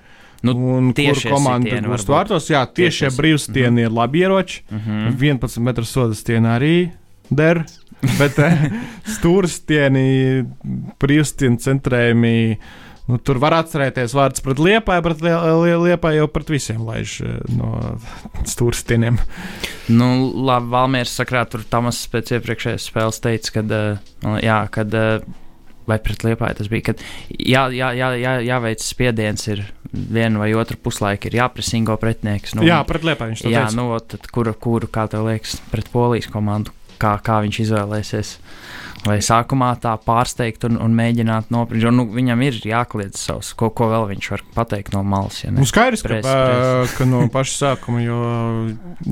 Nu, 0.45 0.53
un 0.77 0.93
kur 0.95 1.23
komanda 1.25 1.81
būs 1.81 2.05
vārtos? 2.07 2.51
Jā, 2.53 2.61
tiešie 2.69 3.09
brīvstieni 3.15 3.71
mm 3.71 3.77
-hmm. 3.77 3.89
ir 3.89 3.91
labi 3.91 4.19
ieroči. 4.19 4.63
Mm 4.69 4.79
-hmm. 4.85 5.17
11 5.19 5.59
metru 5.59 5.85
sodas 5.85 6.19
stieni 6.19 6.47
arī 6.47 6.89
der. 7.29 7.65
Bet 8.19 8.37
eh, 8.39 8.67
stūrstieni, 9.09 10.45
brīvstieni 11.01 11.57
centrējumi 11.57 12.57
Nu, 13.07 13.17
tur 13.23 13.39
var 13.39 13.55
atcerēties 13.55 14.15
vārds 14.17 14.43
pret 14.43 14.59
liepāju, 14.59 15.03
bet 15.05 15.23
liepāju 15.23 16.21
jau 16.21 16.27
pret 16.31 16.51
visiem 16.51 16.83
laiž 16.83 17.17
eh, 17.23 17.37
no 17.55 17.71
stūrstieniem. 18.43 19.19
Nu, 19.87 20.09
labi, 20.49 20.71
Valmieras 20.73 21.15
sakrā 21.15 21.45
tur 21.47 21.63
Tamas 21.71 22.01
pēc 22.11 22.35
iepriekšējās 22.35 22.89
spēles 22.91 23.21
teica, 23.23 23.53
kad, 23.59 23.71
uh, 23.71 24.39
jā, 24.43 24.59
kad 24.75 24.97
uh, 24.99 25.23
vai 25.87 25.97
pret 26.03 26.25
liepāju 26.27 26.59
tas 26.59 26.69
bija, 26.71 26.89
kad 26.89 27.03
jā, 27.31 27.63
jā, 27.71 27.93
jā, 27.95 28.11
jā, 28.19 28.33
jāveic 28.49 28.83
spiediens 28.83 29.47
ir 29.47 29.63
vienu 29.91 30.41
vai 30.41 30.51
otru 30.59 30.77
puslaiku 30.83 31.29
ir 31.29 31.39
jāpresingo 31.39 31.95
pretinieks. 32.01 32.57
Nu, 32.57 32.65
jā, 32.67 32.81
pret 32.87 33.05
Liepāju 33.07 33.33
viņš 33.33 33.45
to 33.45 33.53
jā, 33.53 33.63
teica. 33.67 33.79
nu, 33.79 33.87
tad 34.03 34.27
kuru, 34.33 34.53
kuru, 34.59 34.89
kā 34.91 35.07
tev 35.11 35.27
liekas, 35.29 35.57
pret 35.71 35.87
polijas 35.93 36.27
komandu, 36.31 36.75
kā, 36.99 37.15
kā 37.23 37.39
viņš 37.45 37.61
izvēlēsies. 37.63 38.33
Vai 39.07 39.17
sākumā 39.23 39.69
tā 39.81 39.93
pārsteigt 40.03 40.65
un, 40.67 40.77
un 40.83 40.95
mēģināt 40.97 41.51
nopirkt. 41.53 41.87
Nu, 41.95 42.07
viņam 42.11 42.43
ir 42.47 42.59
jākliedz 42.67 43.21
savs, 43.27 43.53
ko, 43.57 43.69
ko 43.73 43.89
vēl 43.91 44.07
viņš 44.11 44.29
var 44.33 44.43
pateikt 44.55 44.93
no 44.95 45.03
malas. 45.07 45.39
Ja? 45.43 45.51
Nu, 45.55 45.65
skaidrs, 45.67 46.03
ka, 46.03 46.11
Pres, 46.11 46.27
pres. 46.27 46.65
pres. 46.65 46.97
ka 46.97 47.07
no 47.09 47.23
paša 47.33 47.55
sākuma, 47.61 48.01
jo, 48.03 48.19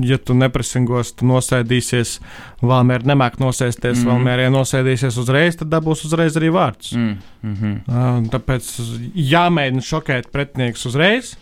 ja 0.06 0.18
tu 0.18 0.36
nepresingos, 0.36 1.14
tu 1.16 1.28
nosēdīsies, 1.30 2.18
Valmēr 2.66 3.04
nemāk 3.08 3.40
nosēsties, 3.40 4.00
mm. 4.00 4.10
Valmēr, 4.10 4.46
ja 4.46 4.52
nosēdīsies 4.52 5.18
uzreiz, 5.20 5.58
tad 5.60 5.68
dabūs 5.72 6.06
uzreiz 6.08 6.38
arī 6.40 6.52
vārds. 6.54 6.92
Mm. 6.96 7.16
Mm, 7.42 7.50
mm 7.50 7.56
-hmm. 7.86 8.28
Tāpēc 8.32 8.70
jāmēģina 9.14 9.84
šokēt 9.84 10.30
pretinieks 10.32 10.86
uzreiz. 10.88 11.36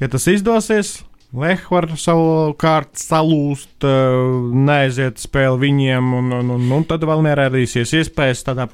Ja 0.00 0.08
tas 0.12 0.26
izdosies, 0.28 0.98
Lech 1.34 1.66
var 1.72 1.88
savukārt 1.98 2.94
salūst, 3.00 3.82
uh, 3.84 4.52
neaiziet 4.54 5.18
spēli 5.20 5.66
viņiem, 5.66 6.12
un, 6.20 6.32
un, 6.38 6.52
un, 6.54 6.66
un 6.78 6.86
tad 6.88 7.04
vēl 7.06 7.24
nerādīsies 7.26 7.92
iespējas 7.98 8.46
tādā 8.46 8.68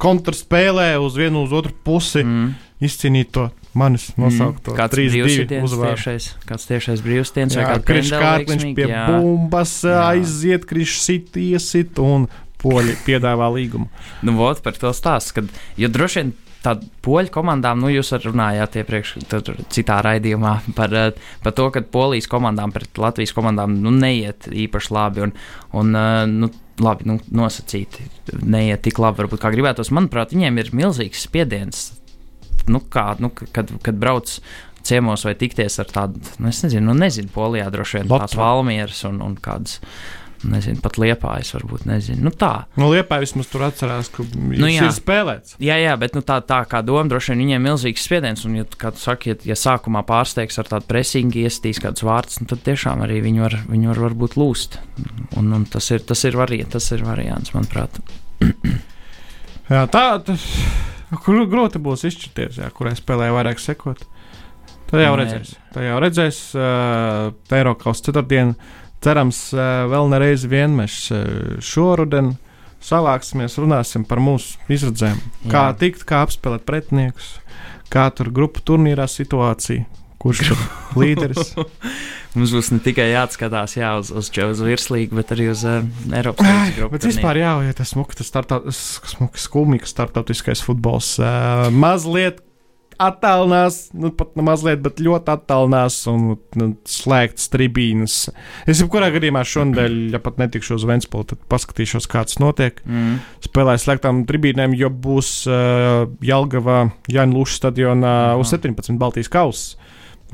kontrspēlē 0.00 0.94
uz 1.02 1.18
vienu 1.18 1.44
uz 1.44 1.54
otru 1.56 1.74
pusi 1.84 2.22
mm. 2.22 2.44
Mm. 2.44 2.84
izcīnīt 2.86 3.32
to 3.34 3.48
manis 3.76 4.08
nosaukto 4.18 4.74
Kāds 4.78 4.96
3-2 4.96 5.10
brīvsitiens 5.14 5.66
uzvaru. 5.66 5.96
tiešais, 5.96 6.28
kāds 6.48 6.68
tiešais 6.70 7.02
brīvsitiens 7.04 7.58
vai 7.58 7.66
Kārkliņš 7.68 8.12
veiksmīga, 8.14 8.76
pie 8.78 8.86
jā. 8.90 9.02
bumbas 9.10 9.74
Jā. 9.86 9.98
aiziet, 10.14 10.66
Krišs 10.70 11.02
sit, 11.06 11.36
iesit 11.38 12.00
un 12.02 12.26
poļi 12.60 12.96
piedāvā 13.06 13.48
līgumu. 13.54 13.88
Nu, 14.26 14.34
vot 14.36 14.60
par 14.64 14.76
to 14.76 14.90
stāstu, 14.96 15.40
kad, 15.40 15.52
jo 15.80 15.92
droši 15.92 16.22
vien 16.22 16.32
tādu 16.64 16.88
poļu 17.04 17.32
komandām, 17.34 17.80
nu, 17.82 17.90
jūs 17.92 18.12
runājāt 18.24 18.80
iepriekš, 18.82 19.14
citā 19.72 20.00
raidījumā 20.04 20.54
par, 20.76 20.94
eh, 20.94 21.12
par 21.44 21.56
to, 21.56 21.70
ka 21.74 21.82
polijas 21.82 22.28
komandām 22.30 22.72
pret 22.74 22.98
Latvijas 23.00 23.34
komandām 23.36 23.78
nu, 23.80 23.92
neiet 23.94 24.48
īpaši 24.50 24.92
labi. 24.96 25.26
Un, 25.28 25.32
un, 25.72 25.94
eh, 25.96 26.26
nu, 26.26 26.50
labi, 26.80 27.06
nu, 27.08 27.18
nosacīti, 27.36 28.06
neiet 28.42 28.82
tik 28.86 28.98
labi, 28.98 29.22
varbūt 29.22 29.42
kā 29.42 29.52
gribētos. 29.52 29.92
Manuprāt, 29.92 30.34
viņiem 30.36 30.58
ir 30.58 30.72
milzīgs 30.72 31.26
spiediens. 31.28 31.92
Nu, 32.70 32.80
kā, 32.80 33.14
nu, 33.20 33.30
kad, 33.30 33.70
kad 33.82 33.96
brauc 34.00 34.38
ciemos 34.86 35.24
vai 35.24 35.34
tikties 35.36 35.78
ar 35.82 35.90
tādu, 35.92 36.20
nu, 36.38 36.48
es 36.48 36.62
nezinu, 36.64 36.86
nu, 36.90 36.96
nezinu, 36.96 37.28
Polijā 37.34 37.68
droši 37.72 38.00
vien 38.00 38.08
tās 38.08 38.32
Lotva. 38.32 38.46
valmieras 38.46 39.02
un, 39.08 39.20
un 39.24 39.36
kādas, 39.40 39.80
nezinu, 40.48 40.80
pat 40.82 40.96
liepājas 41.00 41.52
varbūt, 41.54 41.84
nezinu. 41.88 42.22
Nu, 42.28 42.32
tā. 42.34 42.66
Nu, 42.80 42.88
Liepā 42.92 43.20
vismaz 43.22 43.50
tur 43.50 43.64
atcerās, 43.66 44.08
ka 44.12 44.24
nu, 44.24 44.68
jā. 44.70 44.86
ir 44.86 44.94
spēlēts. 44.96 45.56
Jā, 45.62 45.76
jā, 45.80 45.96
bet 46.00 46.16
nu, 46.16 46.22
tā, 46.26 46.38
tā 46.46 46.62
kā 46.70 46.80
doma 46.86 47.04
droši 47.10 47.34
vien 47.34 47.42
viņiem 47.44 47.58
ir 47.58 47.66
milzīgs 47.66 48.06
spiediens. 48.08 48.44
Un, 48.48 48.58
ja, 48.60 48.66
kā 48.80 48.92
tu 48.96 49.02
saki, 49.02 49.34
ja, 49.34 49.40
ja 49.52 49.58
sākumā 49.58 50.02
pārsteigs 50.08 50.60
ar 50.62 50.70
tādu 50.70 50.88
presingu, 50.90 51.42
iestīs 51.44 51.82
kādus 51.82 52.06
vārdus, 52.06 52.40
nu, 52.42 52.48
tad 52.50 52.64
tiešām 52.66 53.04
arī 53.06 53.20
viņi 53.26 53.44
var, 53.44 53.58
viņi 53.68 53.92
var 53.92 54.04
varbūt 54.06 54.38
lūst. 54.40 54.80
Un, 55.40 55.52
un 55.56 55.66
tas, 55.70 55.90
ir, 55.94 56.04
tas, 56.08 56.24
ir 56.28 56.38
vari, 56.40 56.62
tas 56.70 56.88
ir 56.96 57.04
variants, 57.06 57.52
manuprāt. 57.56 58.00
Jā, 59.70 59.84
tā 59.92 60.04
tas 60.26 60.46
gr 61.10 61.44
grūti 61.50 61.82
būs 61.82 62.06
izšķirties, 62.08 62.62
jā, 62.62 62.72
kurai 62.74 62.96
spēlē 62.98 63.30
vairāk 63.34 63.60
sekot. 63.62 64.02
Tad 64.90 65.04
jau 65.04 65.14
redzēs. 65.18 65.54
Tad 65.70 65.86
jau 65.86 65.98
redzēs, 66.02 66.38
uh, 66.58 67.54
Eiropas 67.54 68.02
ceturtdienu. 68.02 68.56
Cerams, 69.00 69.38
uh, 69.56 69.86
vēl 69.88 70.10
nereiz 70.12 70.44
vien 70.48 70.74
mēs 70.76 71.06
uh, 71.14 71.56
šoruden 71.64 72.34
savāksimies, 72.84 73.58
runāsim 73.60 74.04
par 74.08 74.20
mūsu 74.24 74.60
izredzēm. 74.72 75.20
Jā. 75.44 75.52
Kā 75.52 75.64
tikt, 75.80 76.04
kā 76.08 76.22
apspēlēt 76.26 76.66
pretiniekus, 76.68 77.34
kā 77.92 78.08
tur 78.16 78.32
grupu 78.34 78.62
turnīrā 78.64 79.06
situācija, 79.08 79.86
kurš 80.20 80.50
ir 80.50 80.64
līderis. 81.00 81.54
Mums 82.36 82.52
būs 82.54 82.68
ne 82.70 82.78
tikai 82.84 83.08
jāatskatās 83.10 83.74
jā, 83.74 83.94
uz, 83.98 84.12
uz, 84.14 84.28
uz 84.30 84.60
virslīgu, 84.62 85.16
bet 85.18 85.32
arī 85.34 85.48
uz 85.50 85.64
uh, 85.66 85.80
Eiropas 86.12 86.46
Savienības. 86.46 86.92
Bet 86.92 87.08
vispār 87.08 87.40
jā, 87.40 87.54
ja 87.66 87.80
tas 87.80 87.94
smuki, 87.96 88.20
tas 88.20 88.28
startautis, 88.30 88.84
skumīgs 89.46 89.96
startautiskais 89.96 90.62
futbols 90.64 91.16
uh, 91.24 91.66
mazliet 91.72 92.44
attālinās, 93.00 93.78
nu 93.96 94.10
pat 94.14 94.36
mazliet, 94.36 94.82
bet 94.84 95.00
ļoti 95.02 95.32
attālinās 95.32 95.98
un 96.10 96.34
nu, 96.60 96.68
slēgts 96.88 97.48
tribīnas. 97.52 98.16
Es 98.68 98.82
jebkurā 98.82 99.10
gadījumā 99.14 99.42
šonadēļ, 99.48 99.96
ja 100.14 100.20
pat 100.22 100.40
netikšu 100.42 100.76
uz 100.76 100.86
Ventspili, 100.88 101.30
tad 101.32 101.42
paskatīšos, 101.52 102.08
kāds 102.10 102.40
notiek. 102.42 102.82
Mm. 102.84 103.20
Spēlēs 103.46 103.86
slēgtām 103.86 104.24
tribīnēm, 104.28 104.76
jo 104.78 104.92
būs 104.92 105.32
uh, 105.48 106.06
Jelgavā 106.24 106.82
Jāņa 107.10 107.36
Lūša 107.36 107.60
stadionā 107.62 108.16
Aha. 108.30 108.40
uz 108.40 108.52
17 108.54 109.00
Baltijas 109.00 109.32
kausa. 109.32 109.78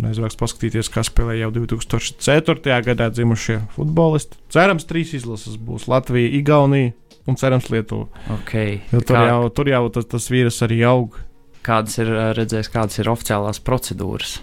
Aizvāks 0.05 0.37
paskatīties, 0.37 0.91
kā 0.93 1.01
spēlē 1.07 1.39
jau 1.39 1.49
2004. 1.55 2.81
gadā 2.85 3.07
dzimušie 3.09 3.63
futbolisti. 3.73 4.37
Cerams, 4.53 4.85
trīs 4.85 5.15
izlases 5.17 5.57
būs 5.57 5.87
Latvija, 5.89 6.35
Igaunija 6.37 6.93
un 7.27 7.39
cerams 7.41 7.71
Lietuva. 7.73 8.07
Okay. 8.41 8.81
Jo 8.93 9.01
tur, 9.01 9.17
Kā, 9.17 9.25
jau, 9.31 9.41
tur 9.57 9.71
jau 9.71 9.83
tas, 9.95 10.07
tas 10.11 10.29
vīrus 10.31 10.61
arī 10.67 10.83
aug. 10.87 11.17
Kādas 11.67 11.99
ir 12.03 12.13
redzējis, 12.39 12.71
kādas 12.73 13.03
ir 13.03 13.11
oficiālās 13.13 13.61
procedūras? 13.67 14.39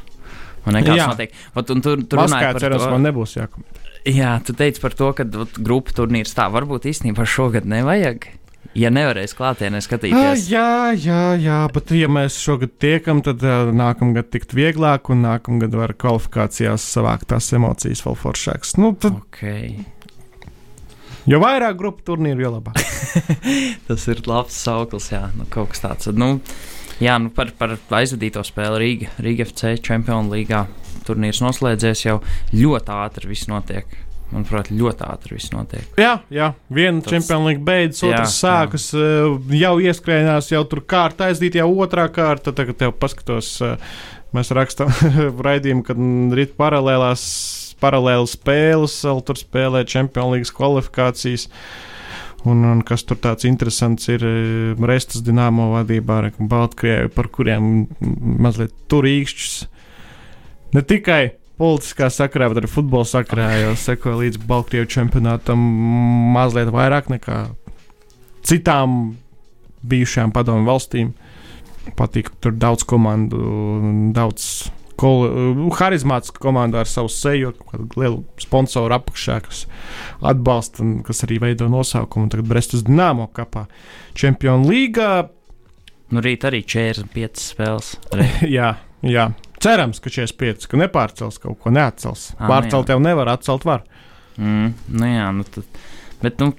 Jā. 0.63 0.83
tas 0.85 1.09
notiek. 1.11 1.33
Vat, 1.55 1.71
un 1.73 1.81
tur 1.83 2.03
tur 2.07 2.23
runāja 2.23 2.53
par 2.53 2.61
cerams, 2.63 2.85
to- 2.85 2.91
man 2.93 3.03
nebūs 3.09 3.35
jākomentē. 3.35 3.81
Jā, 4.03 4.37
tu 4.43 4.51
teici 4.51 4.81
par 4.83 4.91
to, 4.99 5.13
ka 5.15 5.23
grupu 5.23 5.93
turnīrs 5.95 6.35
tā 6.35 6.49
varbūt 6.51 6.87
īstenībā 6.91 7.23
šogad 7.23 7.67
nevajag. 7.67 8.27
Ja 8.73 8.89
nevarēs 8.89 9.35
klātienē 9.37 9.83
skatīties, 9.85 10.47
jā, 10.49 10.95
jā, 10.97 11.35
jā, 11.37 11.57
bet 11.75 11.91
ja 11.93 12.07
mēs 12.09 12.39
šogad 12.41 12.71
tiekam, 12.81 13.19
tad 13.21 13.43
uh, 13.45 13.69
nākamgad 13.69 14.31
tikt 14.33 14.55
vieglāk, 14.57 15.11
un 15.13 15.21
nākamgad 15.27 15.75
var 15.77 15.93
kvalifikācijās 15.93 16.81
savākt 16.95 17.29
tās 17.29 17.51
emocijas 17.53 18.01
vēl 18.01 18.17
foršākas. 18.17 18.73
Nu, 18.81 18.95
tad, 18.97 19.19
okay. 19.21 19.85
jo 21.31 21.39
vairāk 21.43 21.77
grupu 21.77 22.01
turnīru, 22.09 22.47
jo 22.47 22.53
labāk. 22.55 22.81
tas 23.87 24.07
ir 24.09 24.23
labs 24.25 24.57
sauklis. 24.65 25.11
Jā, 25.13 25.27
nu, 25.37 25.45
kaut 25.53 25.75
kas 25.75 25.85
tāds. 25.85 26.09
Nu, 26.17 26.39
jā, 27.03 27.17
nu, 27.21 27.33
par, 27.35 27.51
par 27.59 27.75
aizvadīto 27.99 28.43
spēli 28.47 28.81
Rīga, 28.83 29.11
Rīga 29.23 29.47
FC 29.49 29.75
Champions 29.83 30.31
League 30.33 30.63
turnīrs 31.07 31.43
noslēdzies 31.43 32.07
jau 32.07 32.17
ļoti 32.55 32.95
ātri. 32.95 33.29
Viss 33.33 33.51
notiek. 33.51 33.99
Manuprāt, 34.33 34.71
ļoti 34.73 35.05
ātri 35.05 35.35
viss 35.37 35.51
notiek. 35.53 35.85
Jā, 35.99 36.15
jā 36.33 36.49
viena 36.73 37.03
Champions 37.05 37.45
League 37.45 37.61
beidzas, 37.65 38.01
Jā, 38.01 38.15
otrs 38.15 38.37
sākas, 38.41 38.87
uh, 38.97 39.35
jau 39.53 39.75
ieskrējās, 39.83 40.49
jau 40.55 40.63
tur 40.69 40.81
kārta 40.89 41.27
aizdīt, 41.29 41.59
jau 41.59 41.67
otrā 41.83 42.07
kārta. 42.13 42.55
Tagad 42.55 42.79
tev 42.79 42.95
paskatos, 42.97 43.51
uh, 43.61 43.93
mēs 44.33 44.49
rakstām 44.57 44.89
raidījumu, 45.47 45.85
kad 45.85 46.01
rīt 46.39 46.57
paralēlās, 46.57 47.23
paralēli 47.83 48.31
spēles, 48.31 48.97
vēl 49.05 49.21
tur 49.27 49.37
spēlē 49.37 49.83
Champions 49.85 50.33
League 50.33 50.57
kvalifikācijas. 50.57 51.49
Un, 52.43 52.65
un 52.67 52.81
kas 52.83 53.05
tur 53.07 53.19
tāds 53.23 53.47
interesants 53.47 54.09
ir 54.11 54.23
eh, 54.27 54.81
Restas 54.89 55.23
Dienāmo 55.23 55.69
vadībā, 55.77 56.17
ar 56.19 56.33
Baltkrievi, 56.35 57.11
par 57.15 57.29
kuriem 57.31 57.85
mazliet 58.43 58.73
tur 58.91 59.07
īkšķis. 59.07 59.55
Ne 60.75 60.83
tikai 60.83 61.21
politiskā 61.61 62.09
sakarā, 62.11 62.49
bet 62.51 62.63
arī 62.63 62.71
futbola 62.71 63.07
sakarā, 63.07 63.47
jo 63.61 63.73
sekoja 63.79 64.19
līdz 64.25 64.41
Baltkrievu 64.49 64.89
čempionātam 64.91 65.63
mazliet 66.35 66.71
vairāk 66.73 67.07
nekā 67.13 67.45
citām 68.43 69.13
bijušajām 69.87 70.33
padomu 70.35 70.67
valstīm. 70.67 71.13
Patīk, 71.99 72.31
tur 72.43 72.55
daudz 72.55 72.83
komandu, 72.87 73.39
daudz 74.15 74.67
kol, 75.03 75.27
harizmātisku 75.77 76.41
komandu 76.43 76.79
ar 76.81 76.89
savu 76.89 77.11
seju, 77.11 77.53
kādu 77.69 77.87
lielu 77.99 78.23
sponsoru 78.41 78.95
apakšā, 78.97 79.39
kas 79.45 79.65
atbalsta 80.23 80.83
un 80.85 80.97
kas 81.05 81.23
arī 81.27 81.39
veido 81.43 81.69
nosaukumu. 81.71 82.31
Tagad 82.31 82.49
Brestas 82.49 82.85
Dienāmo 82.87 83.27
kapā 83.35 83.67
Champions 84.15 84.69
League. 84.69 85.09
Nu, 86.13 86.21
rīt 86.23 86.45
arī 86.47 86.61
45 86.65 87.41
spēles. 87.41 87.95
jā, 88.57 88.75
jā. 89.05 89.29
Cerams, 89.63 90.01
ka 90.03 90.11
45, 90.11 90.67
ka 90.69 90.79
nepārcels 90.79 91.39
kaut 91.41 91.61
ko, 91.63 91.71
neatcels. 91.73 92.31
Nu 92.39 92.49
Pārcelt 92.51 92.91
jau 92.91 92.99
nevar, 93.01 93.31
atcelt 93.31 93.63
var. 93.67 93.85
Mm, 94.35 94.73
nu 94.97 95.09
jā, 95.09 95.29
nu 95.35 95.45
tad, 95.47 95.79
bet, 96.23 96.41
nu, 96.41 96.51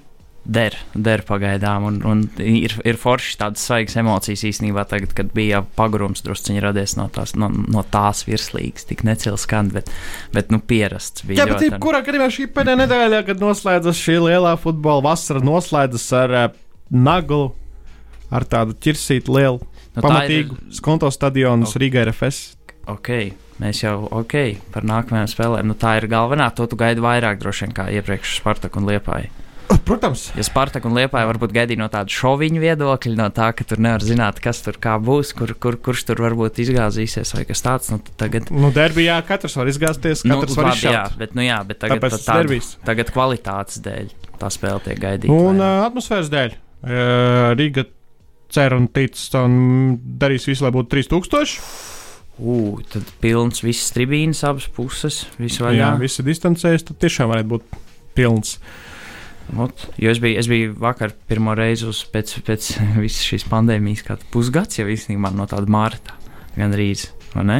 der, 0.45 0.75
der 0.93 1.23
pagaidām. 1.25 1.85
Un, 1.89 1.95
un 2.05 2.21
ir, 2.41 2.75
ir 2.85 2.97
forši 3.01 3.37
tādas 3.41 3.63
svaigas 3.65 3.95
emocijas 3.97 4.43
īstenībā, 4.45 4.85
tagad, 4.89 5.13
kad 5.17 5.31
bija 5.35 5.63
pagurums 5.77 6.21
drusciņi 6.25 6.61
radies 6.63 6.95
no 6.99 7.07
tās, 7.13 7.33
no, 7.35 7.49
no 7.49 7.83
tās 7.91 8.23
virslīgas, 8.27 8.85
tik 8.89 9.03
necils 9.07 9.45
skan, 9.47 9.71
bet, 9.73 9.89
bet 10.35 10.51
nu, 10.53 10.59
pierasts 10.61 11.25
bija. 11.25 11.41
Jā, 11.43 11.47
bet 11.53 11.65
ļoti. 11.65 11.81
kurā 11.83 12.01
gadījumā 12.05 12.29
šī 12.37 12.47
pēdējā 12.55 12.81
nedēļa, 12.83 13.23
kad 13.29 13.41
noslēdzas 13.41 14.01
šī 14.05 14.19
lielā 14.27 14.55
futbola 14.61 15.03
vasara, 15.11 15.41
noslēdzas 15.45 16.05
ar 16.21 16.35
uh, 16.39 16.45
naglu, 16.93 17.49
ar 18.33 18.45
tādu 18.49 18.77
ķirsītu 18.85 19.33
lielu, 19.39 19.61
Nu, 19.95 20.01
pamatīgu 20.03 20.57
ir- 20.57 20.73
skonto 20.75 21.07
stadionu 21.07 21.63
Ok. 21.69 21.77
Rīgā 21.79 22.01
RFS. 22.09 22.39
Ok, 22.91 23.09
mēs 23.63 23.79
jau 23.81 24.09
ok 24.11 24.33
par 24.73 24.83
nākamajām 24.83 25.29
spēlēm. 25.31 25.69
Nu, 25.71 25.73
tā 25.79 25.93
ir 26.01 26.09
galvenā. 26.11 26.49
To 26.53 26.67
tu 26.67 26.75
gaidi 26.75 26.99
vairāk 27.01 27.39
droši 27.39 27.63
vien 27.65 27.73
kā 27.77 27.85
iepriekš 27.95 28.35
Spartak 28.41 28.75
un 28.75 28.85
Liepāja. 28.89 29.31
Protams. 29.85 30.31
Ja 30.33 30.41
Spartak 30.45 30.85
un 30.89 30.95
Liepāja 30.97 31.27
varbūt 31.29 31.51
gaidīja 31.53 31.77
no 31.83 31.87
tāda 31.93 32.09
šoviņa 32.09 32.61
viedokļa, 32.63 33.15
no 33.19 33.27
tā, 33.35 33.51
ka 33.53 33.67
tur 33.69 33.81
nevar 33.85 34.01
zināt, 34.01 34.39
kas 34.41 34.63
tur 34.65 34.79
kā 34.81 34.95
būs, 34.97 35.29
kur, 35.37 35.53
kur, 35.61 35.77
kurš 35.77 36.07
tur 36.09 36.23
varbūt 36.25 36.57
izgāzīsies 36.63 37.35
vai 37.37 37.43
kas 37.45 37.61
tāds. 37.65 37.91
Nu, 37.93 37.99
tagad, 38.17 38.49
Nu, 38.49 38.71
derbijā 38.73 39.19
katrs 39.27 39.57
var 39.59 39.69
izgāzties, 39.69 40.23
katrs 40.25 40.57
var 40.57 40.71
labi, 40.71 40.87
jā, 40.89 41.03
bet, 41.21 41.35
nu, 41.37 41.45
jā, 41.45 41.59
bet 41.69 41.83
tagad, 41.83 42.01
tas 42.01 42.25
tāda- 42.25 42.57
tagad 42.87 43.11
kvalitātes 43.13 43.77
dēļ 43.85 44.09
tā 44.41 44.49
spēle 44.51 44.81
tiek 44.87 44.99
gaidīta. 44.99 45.31
Un 45.31 45.53
vai 45.53 45.59
ne? 45.61 45.67
uh, 45.69 45.85
atmosfēras 45.89 46.31
dēļ. 46.33 46.55
Uh, 46.85 47.53
Rīga 47.57 47.85
cer 48.55 48.73
un 48.77 48.87
tic, 48.93 49.13
un 49.37 49.55
darīs 50.21 50.45
visu, 50.49 50.65
lai 50.65 50.73
būtu 50.75 50.89
3000. 50.97 51.59
Ū, 52.35 52.81
tad 52.91 53.07
pilns 53.23 53.61
viss 53.63 53.93
tribīnas, 53.95 54.41
abas 54.43 54.65
puses, 54.75 55.21
viss 55.39 55.61
Jā, 55.61 55.69
vaļā. 55.69 55.93
visi 56.01 56.25
distancējas, 56.25 56.83
tad 56.89 56.99
tiešām 56.99 57.31
varētu 57.31 57.53
būt 57.53 57.77
pilns. 58.17 58.57
Ot, 59.53 59.85
jo 60.01 60.09
es 60.09 60.19
biju, 60.21 60.39
es 60.41 60.49
biju 60.49 60.73
vakar 60.81 61.13
pirmo 61.29 61.53
reizi 61.57 61.85
uz 61.89 62.01
pēc, 62.11 62.39
pēc 62.47 62.69
visas 63.03 63.27
šīs 63.27 63.45
pandēmijas, 63.51 64.05
kā 64.07 64.17
pusgads 64.33 64.79
jau 64.79 64.87
īstenībā 64.89 65.31
no 65.35 65.45
tāda 65.49 65.69
mārta, 65.71 66.17
gan 66.57 66.73
rīz, 66.75 67.09
vai 67.35 67.45
ne? 67.51 67.59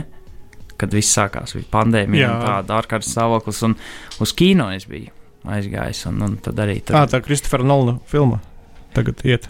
Kad 0.75 0.95
viss 0.95 1.13
sākās, 1.15 1.53
bija 1.55 1.69
pandēmija, 1.71 2.31
tāda 2.41 2.79
ārkārtas 2.81 3.13
stāvoklis, 3.13 3.61
un 3.67 3.77
uz 4.23 4.33
kino 4.35 4.67
es 4.75 4.89
biju 4.89 5.13
aizgājis, 5.45 6.01
un, 6.09 6.19
un 6.25 6.35
tad 6.41 6.59
arī 6.59 6.81
tur. 6.81 6.97
Tā, 6.97 7.05
tā 7.13 7.21
Kristofera 7.23 7.63
Nolana 7.63 8.01
filma 8.09 8.41
tagad 8.95 9.21
iet. 9.27 9.47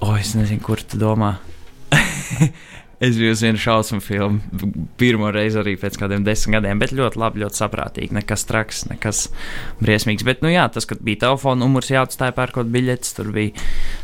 O, 0.00 0.14
es 0.16 0.32
nezinu, 0.38 0.62
kur 0.64 0.80
tu 0.86 0.98
domā. 1.00 1.34
es 3.00 3.16
biju 3.16 3.32
uz 3.32 3.42
vienu 3.42 3.58
šausmu 3.60 4.00
filmu, 4.04 4.40
pirmo 5.00 5.30
reizi 5.32 5.58
arī 5.60 5.72
pēc 5.80 5.96
kādiem 6.00 6.24
desmit 6.26 6.58
gadiem, 6.58 6.80
bet 6.82 6.92
ļoti 6.96 7.20
labi, 7.20 7.40
ļoti 7.42 7.60
saprātīgi. 7.62 8.16
Nekas 8.16 8.44
traks, 8.48 8.82
nekas 8.90 9.22
briesmīgs. 9.80 10.26
Bet, 10.28 10.44
nu 10.44 10.52
jā, 10.52 10.66
tas, 10.72 10.88
kad 10.88 11.00
bija 11.04 11.24
telefona 11.24 11.64
numurs 11.64 11.88
jāatstāja 11.92 12.36
pērkot 12.36 12.68
biļetes, 12.72 13.14
tur 13.16 13.32
bija 13.32 13.56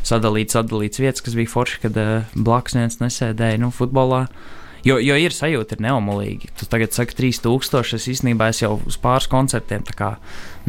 sadalīts, 0.06 0.56
sadalīts 0.56 1.02
vietas, 1.02 1.24
kas 1.26 1.36
bija 1.36 1.52
forši, 1.52 1.82
kad 1.84 2.00
uh, 2.00 2.30
blakus 2.34 2.78
viens 2.78 2.96
nesēdēja, 3.02 3.60
nu, 3.60 3.72
futbolā. 3.74 4.24
Jo, 4.86 5.00
jo 5.02 5.16
ir 5.18 5.34
sajūta, 5.34 5.76
ir 5.76 5.82
neomolīgi. 5.82 6.52
Tu 6.56 6.68
tagad 6.70 6.94
saki, 6.94 7.16
3000. 7.18 7.96
Es 7.98 8.06
īstenībā 8.12 8.52
es 8.52 8.62
jau 8.62 8.76
uz 8.86 8.96
pāris 9.02 9.26
koncertiem 9.28 9.82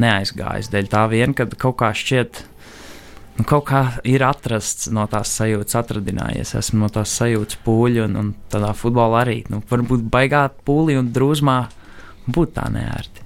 neaizgāju. 0.01 0.71
Dēļ 0.73 0.89
tā 0.89 1.03
vien, 1.11 1.35
kad 1.37 1.53
kaut 1.61 1.77
kā 1.83 1.91
šķiet, 1.93 2.41
nu, 3.38 3.45
kaut 3.47 3.67
kā 3.69 3.84
ir 4.08 4.26
atrasts 4.26 4.89
no 4.93 5.06
tās 5.12 5.32
sajūtas, 5.39 5.78
atradinājies. 5.82 6.56
Esmu 6.60 6.84
no 6.86 6.89
tās 6.93 7.13
sajūtas 7.19 7.62
pūļi 7.65 8.04
un, 8.08 8.17
un 8.21 8.34
tādā 8.52 8.73
futbolā 8.78 9.23
arī. 9.26 9.39
Nu, 9.52 9.62
varbūt 9.69 10.06
baigā 10.13 10.47
pūlī 10.67 10.97
un 11.00 11.13
drūzmā 11.15 11.60
būtu 12.28 12.58
tā 12.58 12.67
neērti. 12.73 13.26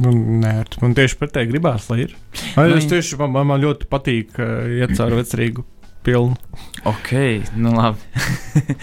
Nu, 0.00 0.12
nē, 0.40 0.54
man 0.80 0.94
tieši 0.96 1.18
pretēji 1.20 1.50
gribās, 1.50 1.90
lai 1.92 2.06
ir. 2.06 2.14
Man, 2.56 2.70
Nu, 2.72 2.78
es 2.80 2.88
tieši, 2.88 3.18
man, 3.20 3.34
man 3.50 3.60
ļoti 3.60 3.88
patīk 3.92 4.38
uh, 4.40 4.64
iet 4.80 4.94
cauri 4.96 5.20
vecrīgu 5.20 5.66
pilnu. 6.06 6.36
Ok, 6.88 7.12
nu 7.60 7.74
labi. 7.76 8.00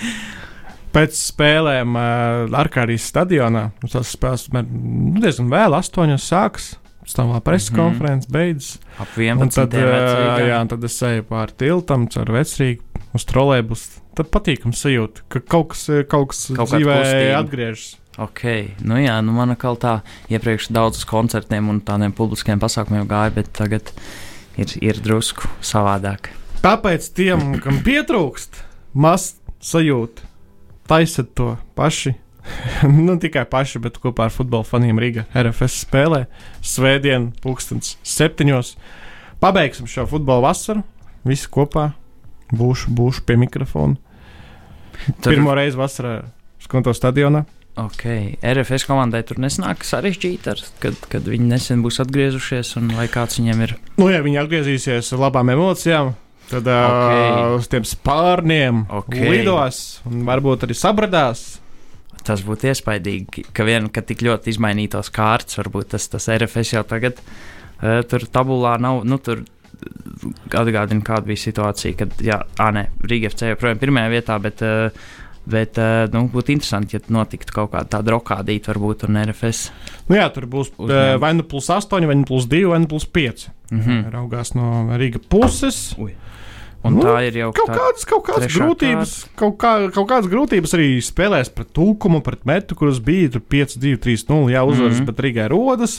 Pēc 0.93 1.17
spēlēm 1.17 1.97
uh, 1.97 2.59
Arkādijas 2.61 3.09
stadionā, 3.09 3.67
tas 3.89 4.13
spēles 4.15 4.47
nu, 4.53 4.63
diezgan 5.21 5.49
vēl, 5.51 5.75
astoņos 5.77 6.29
sākas. 6.29 6.69
Vēl 7.17 7.41
preses 7.43 7.71
Mhm. 7.71 7.77
konferences 7.79 8.29
beidzas. 8.31 8.77
Ap 8.99 9.07
Un 9.17 9.23
11. 9.23 9.55
tad, 9.55 9.71
vecrīgā. 9.71 10.47
jā, 10.47 10.67
tad 10.69 10.83
es 10.83 10.99
eju 11.01 11.23
pāri 11.23 11.53
tiltam, 11.57 12.07
caur 12.07 12.25
vecrīgu, 12.25 12.81
uz 13.15 13.25
trolēbus. 13.25 13.87
Tad 14.15 14.29
patīkams 14.31 14.81
sajūta, 14.83 15.21
ka 15.29 15.39
kaut 15.39 15.69
kas, 15.69 15.85
kaut 16.09 16.27
kas 16.29 16.51
Kaut 16.55 16.69
dzīvē 16.69 17.35
atgriežas. 17.39 17.95
Ok, 18.19 18.43
nu 18.83 18.95
jā, 18.95 19.23
nu 19.23 19.31
man 19.31 19.49
atkal 19.51 19.77
tā 19.77 20.01
iepriekš 20.29 20.69
daudz 20.71 20.97
uz 20.97 21.05
koncertiem 21.05 21.69
un 21.69 21.79
tādiem 21.81 22.11
publiskiem 22.13 22.59
pasākumiem 22.59 23.07
gāja, 23.07 23.33
bet 23.33 23.53
tagad 23.53 23.91
ir, 24.57 24.67
ir 24.81 24.93
drusku 24.99 25.47
savādāk. 25.61 26.27
Tāpēc 26.61 27.13
tiem, 27.15 27.61
kam 27.61 27.79
pietrūkst 27.79 28.59
maz 28.93 29.35
sajūta, 29.61 30.19
taisiet 30.89 31.33
to 31.33 31.57
paši. 31.75 32.15
nu, 33.05 33.15
tikai 33.21 33.45
paši, 33.49 33.81
bet 33.83 33.99
kopā 34.01 34.27
ar 34.29 34.33
futbola 34.33 34.65
faniem 34.67 34.99
Rīgā 35.01 35.25
RFS 35.33 35.83
spēlē 35.85 36.25
Svētdien, 36.65 37.29
pulkstens 37.43 37.97
septiņos. 38.03 38.75
Pabeigsim 39.39 39.87
šo 39.87 40.05
futbola 40.09 40.49
vasaru. 40.49 40.83
Visi 41.27 41.47
kopā 41.51 41.91
būšu, 42.55 42.91
būšu 42.95 43.25
pie 43.27 43.37
mikrofona. 43.39 43.99
Tur, 45.21 45.31
Pirmo 45.31 45.53
reizi 45.55 45.79
vasarā 45.79 46.19
skonto 46.63 46.91
stadionā. 46.95 47.45
Ok, 47.79 48.03
RFS 48.43 48.83
komandai 48.89 49.21
tur 49.23 49.37
nesnāk 49.39 49.85
sarežģīti, 49.87 50.49
ar, 50.51 50.59
kad, 50.83 50.97
kad 51.11 51.27
viņi 51.29 51.45
nesen 51.47 51.83
būs 51.85 52.01
atgriezušies, 52.03 52.73
un 52.81 52.89
vai 52.97 53.05
kāds 53.11 53.39
viņiem 53.39 53.61
ir. 53.63 53.75
Nu, 53.95 54.09
ja 54.11 54.19
viņi 54.25 54.41
atgriezīsies 54.41 55.13
ar 55.15 55.21
labām 55.23 55.51
emocijām, 55.53 56.11
tad 56.49 56.67
Ok. 56.67 57.13
uh, 57.13 57.55
uz 57.55 57.69
tiem 57.71 57.85
spārniem 57.87 58.83
Ok. 58.89 59.15
lidos 59.15 60.01
un 60.09 60.25
varbūt 60.27 60.67
arī 60.67 60.75
sabradās. 60.75 61.45
Tas 62.25 62.43
būtu 62.45 62.69
iespaidīgi, 62.71 63.45
ka 63.55 63.65
vien, 63.67 63.87
ka 63.93 64.03
tik 64.05 64.23
ļoti 64.25 64.51
izmainītos 64.53 65.11
kārtas, 65.15 65.57
varbūt 65.59 65.93
tas, 65.95 66.09
tas 66.11 66.27
RFS 66.33 66.75
jau 66.75 66.83
tagad 66.87 67.21
uh, 67.21 68.01
tur 68.09 68.25
tabulā 68.31 68.75
nav. 68.81 69.05
Nu, 69.07 69.19
tur 69.23 69.45
atgādina, 70.51 71.03
kāda 71.05 71.29
bija 71.29 71.45
situācija, 71.45 71.95
kad, 71.99 72.19
jā, 72.23 72.41
ā, 72.59 72.69
nē, 72.75 72.85
Rīga 73.07 73.31
FC 73.31 73.53
joprojām 73.53 73.79
pirmajā 73.81 74.11
vietā, 74.11 74.37
bet, 74.43 74.63
uh, 74.65 75.11
bet 75.49 75.79
uh, 75.79 76.03
nu, 76.13 76.25
būtu 76.33 76.53
interesanti, 76.55 76.97
ja 76.97 77.13
notiktu 77.13 77.55
kaut 77.55 77.71
kāda 77.75 77.97
tāda 77.97 78.15
rokādīta, 78.17 78.73
varbūt, 78.73 79.07
un 79.07 79.21
RFS. 79.23 79.69
Nu, 80.09 80.17
jā, 80.19 80.27
tur 80.35 80.49
būs 80.51 80.73
uh, 80.75 81.15
vai 81.21 81.31
nu 81.37 81.47
plus 81.47 81.69
8, 81.73 82.09
vai 82.09 82.19
nu 82.19 82.27
plus 82.27 82.49
2, 82.51 82.65
vai 82.73 82.81
nu 82.83 82.91
plus 82.91 83.07
5. 83.07 83.47
Mhm. 83.71 84.09
Raugās 84.15 84.55
no 84.57 84.89
Rīgas 84.99 85.25
puses. 85.31 85.81
Un 86.79 86.95
Nu, 86.95 87.03
tā 87.03 87.17
ir 87.27 87.35
jau 87.35 87.49
Kaut 87.57 87.73
kādas, 87.73 88.05
kaut 88.07 88.23
kādas 88.23 88.53
grūtības, 88.55 89.13
kaut, 89.39 89.57
kā, 89.59 89.71
kaut 89.91 90.07
kādas 90.07 90.29
grūtības 90.31 90.75
arī 90.77 90.87
spēlēs 91.03 91.51
pret 91.51 91.73
Tūkumu, 91.75 92.21
pret 92.23 92.45
Metu, 92.47 92.77
kuras 92.79 93.01
bija 93.03 93.33
tur 93.33 93.43
5, 93.43 93.75
2, 93.83 93.99
3, 93.99 94.23
0. 94.29 94.53
Jā, 94.53 94.63
uzvaras, 94.63 94.95
mm. 94.95 95.01
-hmm. 95.01 95.09
bet 95.11 95.23
Rīgai 95.25 95.49
rodas. 95.51 95.97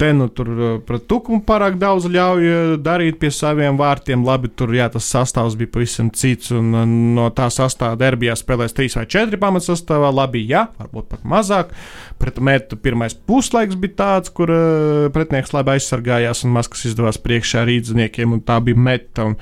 Te 0.00 0.08
nu 0.16 0.26
tur 0.34 0.48
uh, 0.48 0.70
pret 0.82 1.04
Tūkumu 1.06 1.42
pārāk 1.46 1.76
daudz 1.78 2.06
ļauj 2.10 2.46
uh, 2.48 2.70
darīt 2.82 3.18
pie 3.20 3.28
saviem 3.30 3.76
vārtiem. 3.78 4.24
Labi, 4.26 4.48
tur 4.48 4.72
jā, 4.74 4.88
tas 4.90 5.04
sastāvs 5.12 5.54
bija 5.60 5.70
pavisam 5.74 6.08
cits. 6.10 6.50
Un 6.56 6.72
uh, 6.74 6.86
no 6.88 7.28
tā 7.30 7.46
sastāvā 7.52 7.94
derbijā 8.00 8.34
spēlēs 8.38 8.74
3 8.74 8.96
vai 8.98 9.04
4 9.06 9.38
pamatsastāvā. 9.42 10.10
Labi, 10.14 10.42
jā, 10.48 10.64
varbūt 10.80 11.08
pat 11.12 11.22
mazāk. 11.28 11.74
Pret 12.18 12.38
Metu 12.42 12.76
pirmais 12.78 13.14
puslaiks 13.14 13.76
bija 13.78 13.94
tāds, 14.00 14.32
kur 14.34 14.50
uh, 14.50 15.08
pretinieks 15.14 15.52
labi 15.54 15.76
aizsargājās 15.76 16.44
un 16.46 16.54
maz 16.56 16.70
kas 16.72 16.86
izdevās 16.90 17.20
priekšā 17.22 17.62
rīzniekiem. 17.68 18.32
un 18.32 18.40
Tā 18.42 18.58
bija 18.64 18.76
Meta. 18.78 19.28
Un 19.30 19.36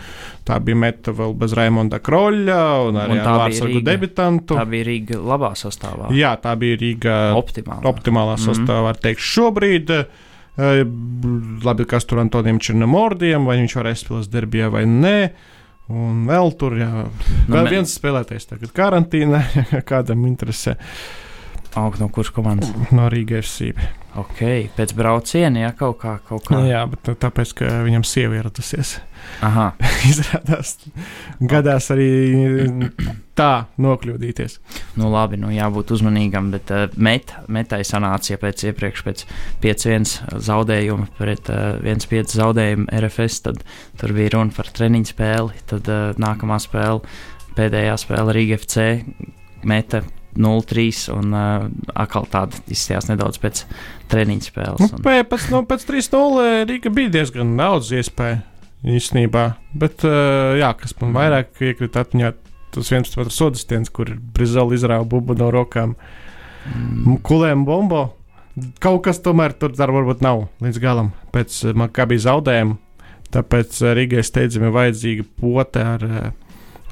tā 0.45 0.59
bija 0.61 0.77
Meta 0.77 1.13
vēl 1.17 1.33
bez 1.41 1.53
Raimonda 1.57 2.01
Kroļa 2.05 2.61
un 2.89 2.97
arī 3.01 3.21
ar 3.23 3.51
Rīga. 3.51 3.85
debitantu. 3.93 4.57
tā 4.59 4.67
bija 4.69 4.85
Rīga 4.91 5.21
labā 5.23 5.53
sastāvā. 5.57 6.11
Jā, 6.13 6.35
tā 6.43 6.57
bija 6.59 6.77
Rīga 6.81 7.19
Optimāli. 7.39 7.87
optimālā 7.87 8.35
Mhm. 8.37 8.45
sastāvā, 8.51 8.83
var 8.91 8.95
teikt, 9.01 9.21
šobrīd. 9.21 9.91
eh, 9.91 10.05
Labi, 11.65 11.85
kas 11.89 12.05
tur 12.09 12.21
Antonijam 12.23 12.59
Černamordiem, 12.63 13.45
vai 13.49 13.59
viņš 13.63 13.75
varēs 13.81 14.05
spēlēt 14.09 14.29
derbijā 14.33 14.71
vai 14.73 14.85
nē. 14.89 15.17
Un 15.91 16.21
vēl 16.29 16.53
tur, 16.59 16.77
jā, 16.79 16.89
Nu, 17.49 17.55
vēl 17.57 17.65
me- 17.67 17.71
viens 17.73 17.95
spēlētājs 17.99 18.47
tagad 18.53 18.71
karantīnā, 18.77 19.41
kādam 19.91 20.23
interesē 20.29 20.77
Aug 21.79 21.99
no 22.01 22.09
kuras 22.11 22.33
komandas? 22.35 22.73
no 22.91 23.07
Rīgas 23.13 23.47
FC. 23.47 23.75
Ok, 24.19 24.41
pēc 24.75 24.91
brauciena, 24.99 25.61
ja 25.63 25.69
kaut 25.79 26.01
kā, 26.01 26.17
kaut 26.27 26.49
kā. 26.49 26.57
Nu, 26.59 26.65
jā, 26.67 26.81
bet 26.91 27.05
tā- 27.07 27.15
tāpēc, 27.15 27.53
ka 27.61 27.69
viņam 27.87 28.03
sieva 28.03 28.41
ieradusies. 28.41 28.97
Aha, 29.47 29.69
Izrādās, 30.11 30.73
gadās 31.39 31.87
arī 31.95 32.09
tā 33.39 33.69
nokļūdīties. 33.79 34.59
nu 34.99 35.13
labi, 35.15 35.39
nu 35.39 35.53
jābūt 35.55 35.95
uzmanīgam, 35.95 36.51
bet 36.51 36.73
uh, 36.75 36.89
met, 36.99 37.37
metai 37.47 37.85
sanāca 37.87 38.35
ja 38.35 38.41
pēc 38.43 38.67
iepriekš 38.73 39.05
pēc 39.07 39.25
5-1 39.63 40.43
zaudējuma 40.43 41.07
pret 41.21 41.47
uh, 41.55 41.79
1-5 41.87 42.35
zaudējumu 42.35 42.91
RFS, 42.91 43.41
tad 43.47 43.63
tur 44.01 44.17
bija 44.19 44.35
runa 44.35 44.51
par 44.57 44.75
treniņu 44.75 45.13
spēli, 45.15 45.63
tad 45.71 45.87
uh, 45.87 46.11
nākamā 46.19 46.59
spēle, 46.59 47.05
pēdējā 47.55 47.95
spēle 48.03 48.35
Rīga 48.35 48.59
FC 48.59 48.91
meta 49.63 50.03
0-3 50.39 51.09
un 51.15 51.35
uh, 51.35 51.65
atkal 51.99 52.27
tāda 52.31 52.59
izskatījās 52.71 53.09
nedaudz 53.11 53.41
pēc 53.43 53.65
treniņu 54.13 54.47
spēles. 54.47 54.85
Nu, 54.85 55.01
Un, 55.01 55.25
pēc, 55.31 55.49
nu, 55.51 55.63
pēc 55.67 55.87
3-0 55.89 56.47
Rīga 56.71 56.93
bija 56.95 57.13
diezgan 57.19 57.57
daudz 57.59 57.91
iespēju 57.99 58.41
īstenībā. 58.97 59.45
Bet, 59.77 60.05
uh, 60.07 60.55
jā, 60.61 60.71
kas 60.81 60.95
man 61.01 61.17
vairāk 61.17 61.61
iekrita 61.73 62.05
atmiņā, 62.07 62.33
tas 62.75 62.93
viens 62.95 63.11
otrs 63.19 63.37
sodastiens, 63.41 63.91
kur 63.93 64.13
Brizela 64.35 64.77
izrāva 64.77 65.05
bubu 65.09 65.35
no 65.39 65.51
rokām. 65.53 65.97
mm, 66.71 67.19
Kulēm 67.27 67.67
bombo. 67.67 68.07
Kaut 68.83 69.05
kas 69.07 69.21
tomēr 69.23 69.55
tur 69.59 69.73
dar 69.77 69.93
varbūt 69.95 70.23
nav 70.25 70.47
līdz 70.63 70.79
galam. 70.83 71.13
Pēc 71.35 71.63
Makabī 71.79 72.19
zaudējuma. 72.21 72.79
Tāpēc 73.31 73.77
Rīgai 73.95 74.25
steidzami 74.27 74.73
vajadzīga 74.75 75.25
pote 75.39 75.83
ar 75.87 76.03
uh, 76.07 76.31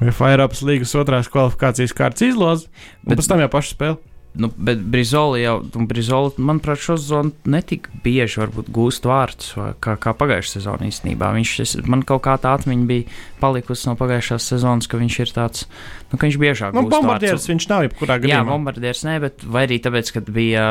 UEFA 0.03 0.33
Eiropas 0.33 0.61
līgas 0.63 0.95
otrās 0.95 1.31
kvalifikācijas 1.31 1.95
kārtas 1.95 2.29
izlozi. 2.29 2.69
Un 3.03 3.11
Bet- 3.11 3.19
pēc 3.19 3.27
tam 3.31 3.43
jau 3.43 3.51
pašu 3.51 3.75
spēli. 3.75 3.99
Nu, 4.39 4.47
bet 4.55 4.77
Brizoli 4.77 5.41
jau, 5.41 5.55
Brizoli, 5.89 6.35
manuprāt, 6.37 6.77
šo 6.77 6.95
sezonu 7.01 7.31
netik 7.49 7.89
bieži 8.03 8.45
gūst 8.69 9.07
vārdus 9.09 9.55
kā, 9.81 9.95
kā 9.97 10.13
pagājušā 10.13 10.59
sezonā 10.59 10.85
īstenībā. 10.85 11.31
Viņš, 11.33 11.53
es, 11.63 11.73
man 11.89 12.05
kaut 12.07 12.21
kā 12.27 12.37
tā 12.37 12.53
atmiņa 12.59 12.85
bija 12.87 13.17
palikusi 13.41 13.89
no 13.89 13.95
pagājušās 13.99 14.51
sezonas, 14.53 14.87
ka 14.87 15.01
viņš 15.01 15.19
ir 15.25 15.33
tāds, 15.33 15.65
nu, 16.11 16.19
ka 16.19 16.29
viņš 16.29 16.39
biežāk 16.45 16.77
nu. 16.77 16.85
Bombardieris 16.93 17.49
viņš 17.49 17.67
nav 17.73 17.89
jebkurā 17.89 18.21
gadījumā. 18.21 18.37
Jā, 18.37 18.47
bombardieris 18.53 19.03
ne, 19.09 19.17
bet 19.25 19.43
vai 19.43 19.65
arī 19.67 19.81
tāpēc, 19.81 20.13
ka 20.13 20.23
bija 20.29 20.69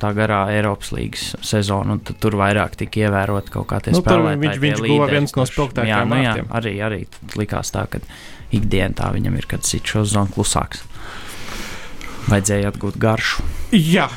tā 0.00 0.14
garā 0.16 0.44
Eiropas 0.54 0.94
līngas 0.96 1.34
sezona, 1.44 1.98
un 1.98 2.00
tur 2.22 2.38
vairāk 2.40 2.78
tika 2.80 3.04
ievērot 3.04 3.50
kaut 3.52 3.68
kā 3.68 3.82
tie 3.84 3.92
nu, 3.92 4.00
spēlētāji. 4.00 4.44
Viņš, 4.46 4.60
viņš 4.64 4.84
guva 4.86 5.10
viens 5.10 5.36
no 5.36 5.44
spilgtākajiem. 5.50 5.90
Jā, 5.92 6.04
nu, 6.08 6.20
jā, 6.24 6.34
arī, 6.56 6.76
arī 6.86 7.00
likās 7.36 7.74
tā, 7.74 7.84
ka 7.90 8.00
ikdienā 8.54 8.96
tā 8.98 9.10
viņam 9.14 9.38
ir, 9.38 9.48
kad 9.50 9.66
cits 9.66 9.94
šo 9.94 10.04
zonu 10.08 10.32
klusāks. 10.34 10.84
Vajadzēja 12.30 12.70
atgūt 12.70 12.98
garšu. 13.00 13.44
Jā, 13.74 14.08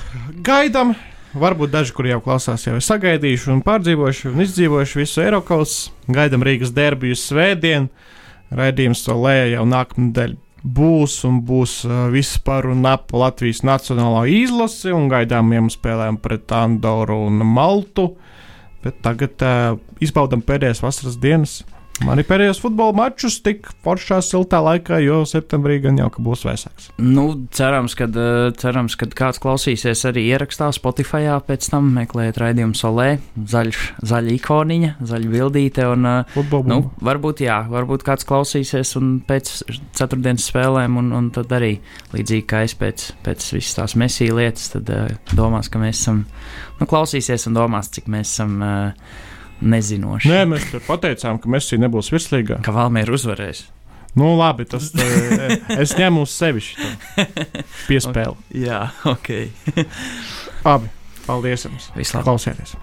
gaidām. 0.46 0.96
Varbūt 1.34 1.72
daži, 1.74 1.94
kur 1.98 2.06
jau 2.06 2.20
klausās, 2.22 2.68
jau 2.68 2.76
ir 2.78 2.84
sagaidījuši 2.86 3.50
un 3.56 3.64
pārdzīvojuši 3.66 4.28
un 4.30 4.44
izdzīvojuši 4.44 5.00
visu 5.00 5.24
Eiropas. 5.24 5.78
Gaidām 6.06 6.46
Rīgas 6.46 6.74
derbiju 6.76 7.18
svētdien. 7.18 7.88
Raidījums 8.54 9.02
to 9.08 9.16
lēja 9.18 9.56
jau 9.56 9.64
nākamnedēļ 9.72 10.36
būs 10.64 11.16
un 11.28 11.42
būs 11.44 11.80
uh, 11.88 12.06
viss 12.14 12.38
par 12.40 12.68
un 12.70 12.86
ap 12.88 13.12
Latvijas 13.18 13.64
nacionālo 13.66 14.24
izlasi 14.30 14.94
un 14.96 15.10
gaidāmiem 15.12 15.72
spēlēm 15.74 16.22
pret 16.24 16.54
Andoru 16.56 17.18
un 17.26 17.42
Maltu. 17.50 18.14
Bet 18.86 19.02
tagad 19.04 19.42
uh, 19.42 19.82
izbaudām 20.04 20.46
pēdējās 20.46 20.84
vasaras 20.86 21.18
dienas 21.18 21.64
Man 22.02 22.18
ir 22.18 22.26
pēdējos 22.26 22.58
futbola 22.58 22.96
mačus 22.98 23.36
tik 23.46 23.68
foršā, 23.86 24.18
siltā 24.26 24.58
laikā, 24.66 24.98
jo 25.04 25.20
septembrī 25.30 25.76
gan 25.84 26.00
jau 26.02 26.08
būs 26.26 26.42
vēsāks. 26.48 26.88
Nu, 26.98 27.26
cerams, 27.54 27.94
ka 27.98 28.08
cerams, 28.60 28.96
kad 28.98 29.14
kāds 29.18 29.42
klausīsies 29.44 30.02
arī 30.10 30.24
ierakstā 30.32 30.72
Spotify, 30.74 31.30
pēc 31.46 31.68
tam 31.70 31.92
meklējiet 31.94 32.40
raidījumu 32.42 32.78
solē, 32.78 33.08
zaļš, 33.38 33.82
zaļa 34.10 34.34
ikoniņa, 34.40 34.92
zaļa 35.06 35.32
bildīte. 35.36 35.86
Un, 35.94 36.08
Futbola 36.34 36.72
nu, 36.72 36.80
varbūt, 37.06 37.44
jā, 37.46 37.60
varbūt 37.70 38.06
kāds 38.08 38.26
klausīsies 38.28 38.96
un 38.98 39.20
pēc 39.28 39.52
ceturtdienas 39.94 40.48
spēlēm, 40.50 40.98
un, 41.00 41.12
un 41.14 41.30
tad 41.36 41.54
arī 41.54 41.76
līdzīgi 42.16 42.48
kā 42.50 42.64
es 42.66 42.74
pēc, 42.80 43.12
pēc 43.24 43.52
visas 43.54 43.78
tās 43.78 43.96
mesīja 44.02 44.40
lietas, 44.42 44.72
tad 44.74 44.90
uh, 44.90 45.14
domās, 45.38 45.70
ka 45.70 45.82
mēs 45.84 46.02
esam, 46.02 46.26
nu, 46.82 46.90
klausīsies 46.90 47.48
un 47.52 47.62
domās, 47.62 47.94
cik 47.94 48.10
mēs 48.12 48.34
esam. 48.34 48.58
Uh, 48.66 49.30
nezinoši. 49.64 50.32
Nē, 50.32 50.44
mēs 50.54 50.68
pateicām, 50.88 51.40
ka 51.42 51.52
Messi 51.52 51.80
nebūs 51.82 52.12
virslīgā. 52.14 52.60
Ka 52.66 52.76
Valmiera 52.76 53.16
uzvarēs. 53.16 53.66
Nu, 54.20 54.36
labi, 54.38 54.68
tas 54.70 54.92
tā, 54.94 55.06
es 55.74 55.96
ņemu 55.98 56.28
uz 56.28 56.34
sevi 56.38 56.62
šo 56.62 56.90
piespēli. 57.90 58.38
Okay. 58.38 58.66
Jā, 58.68 58.84
ok. 59.10 59.32
Abi. 60.76 60.92
Paldies 61.24 61.64
jums! 61.66 61.90
Vislabāk! 61.96 62.28
Klausieties! 62.28 62.76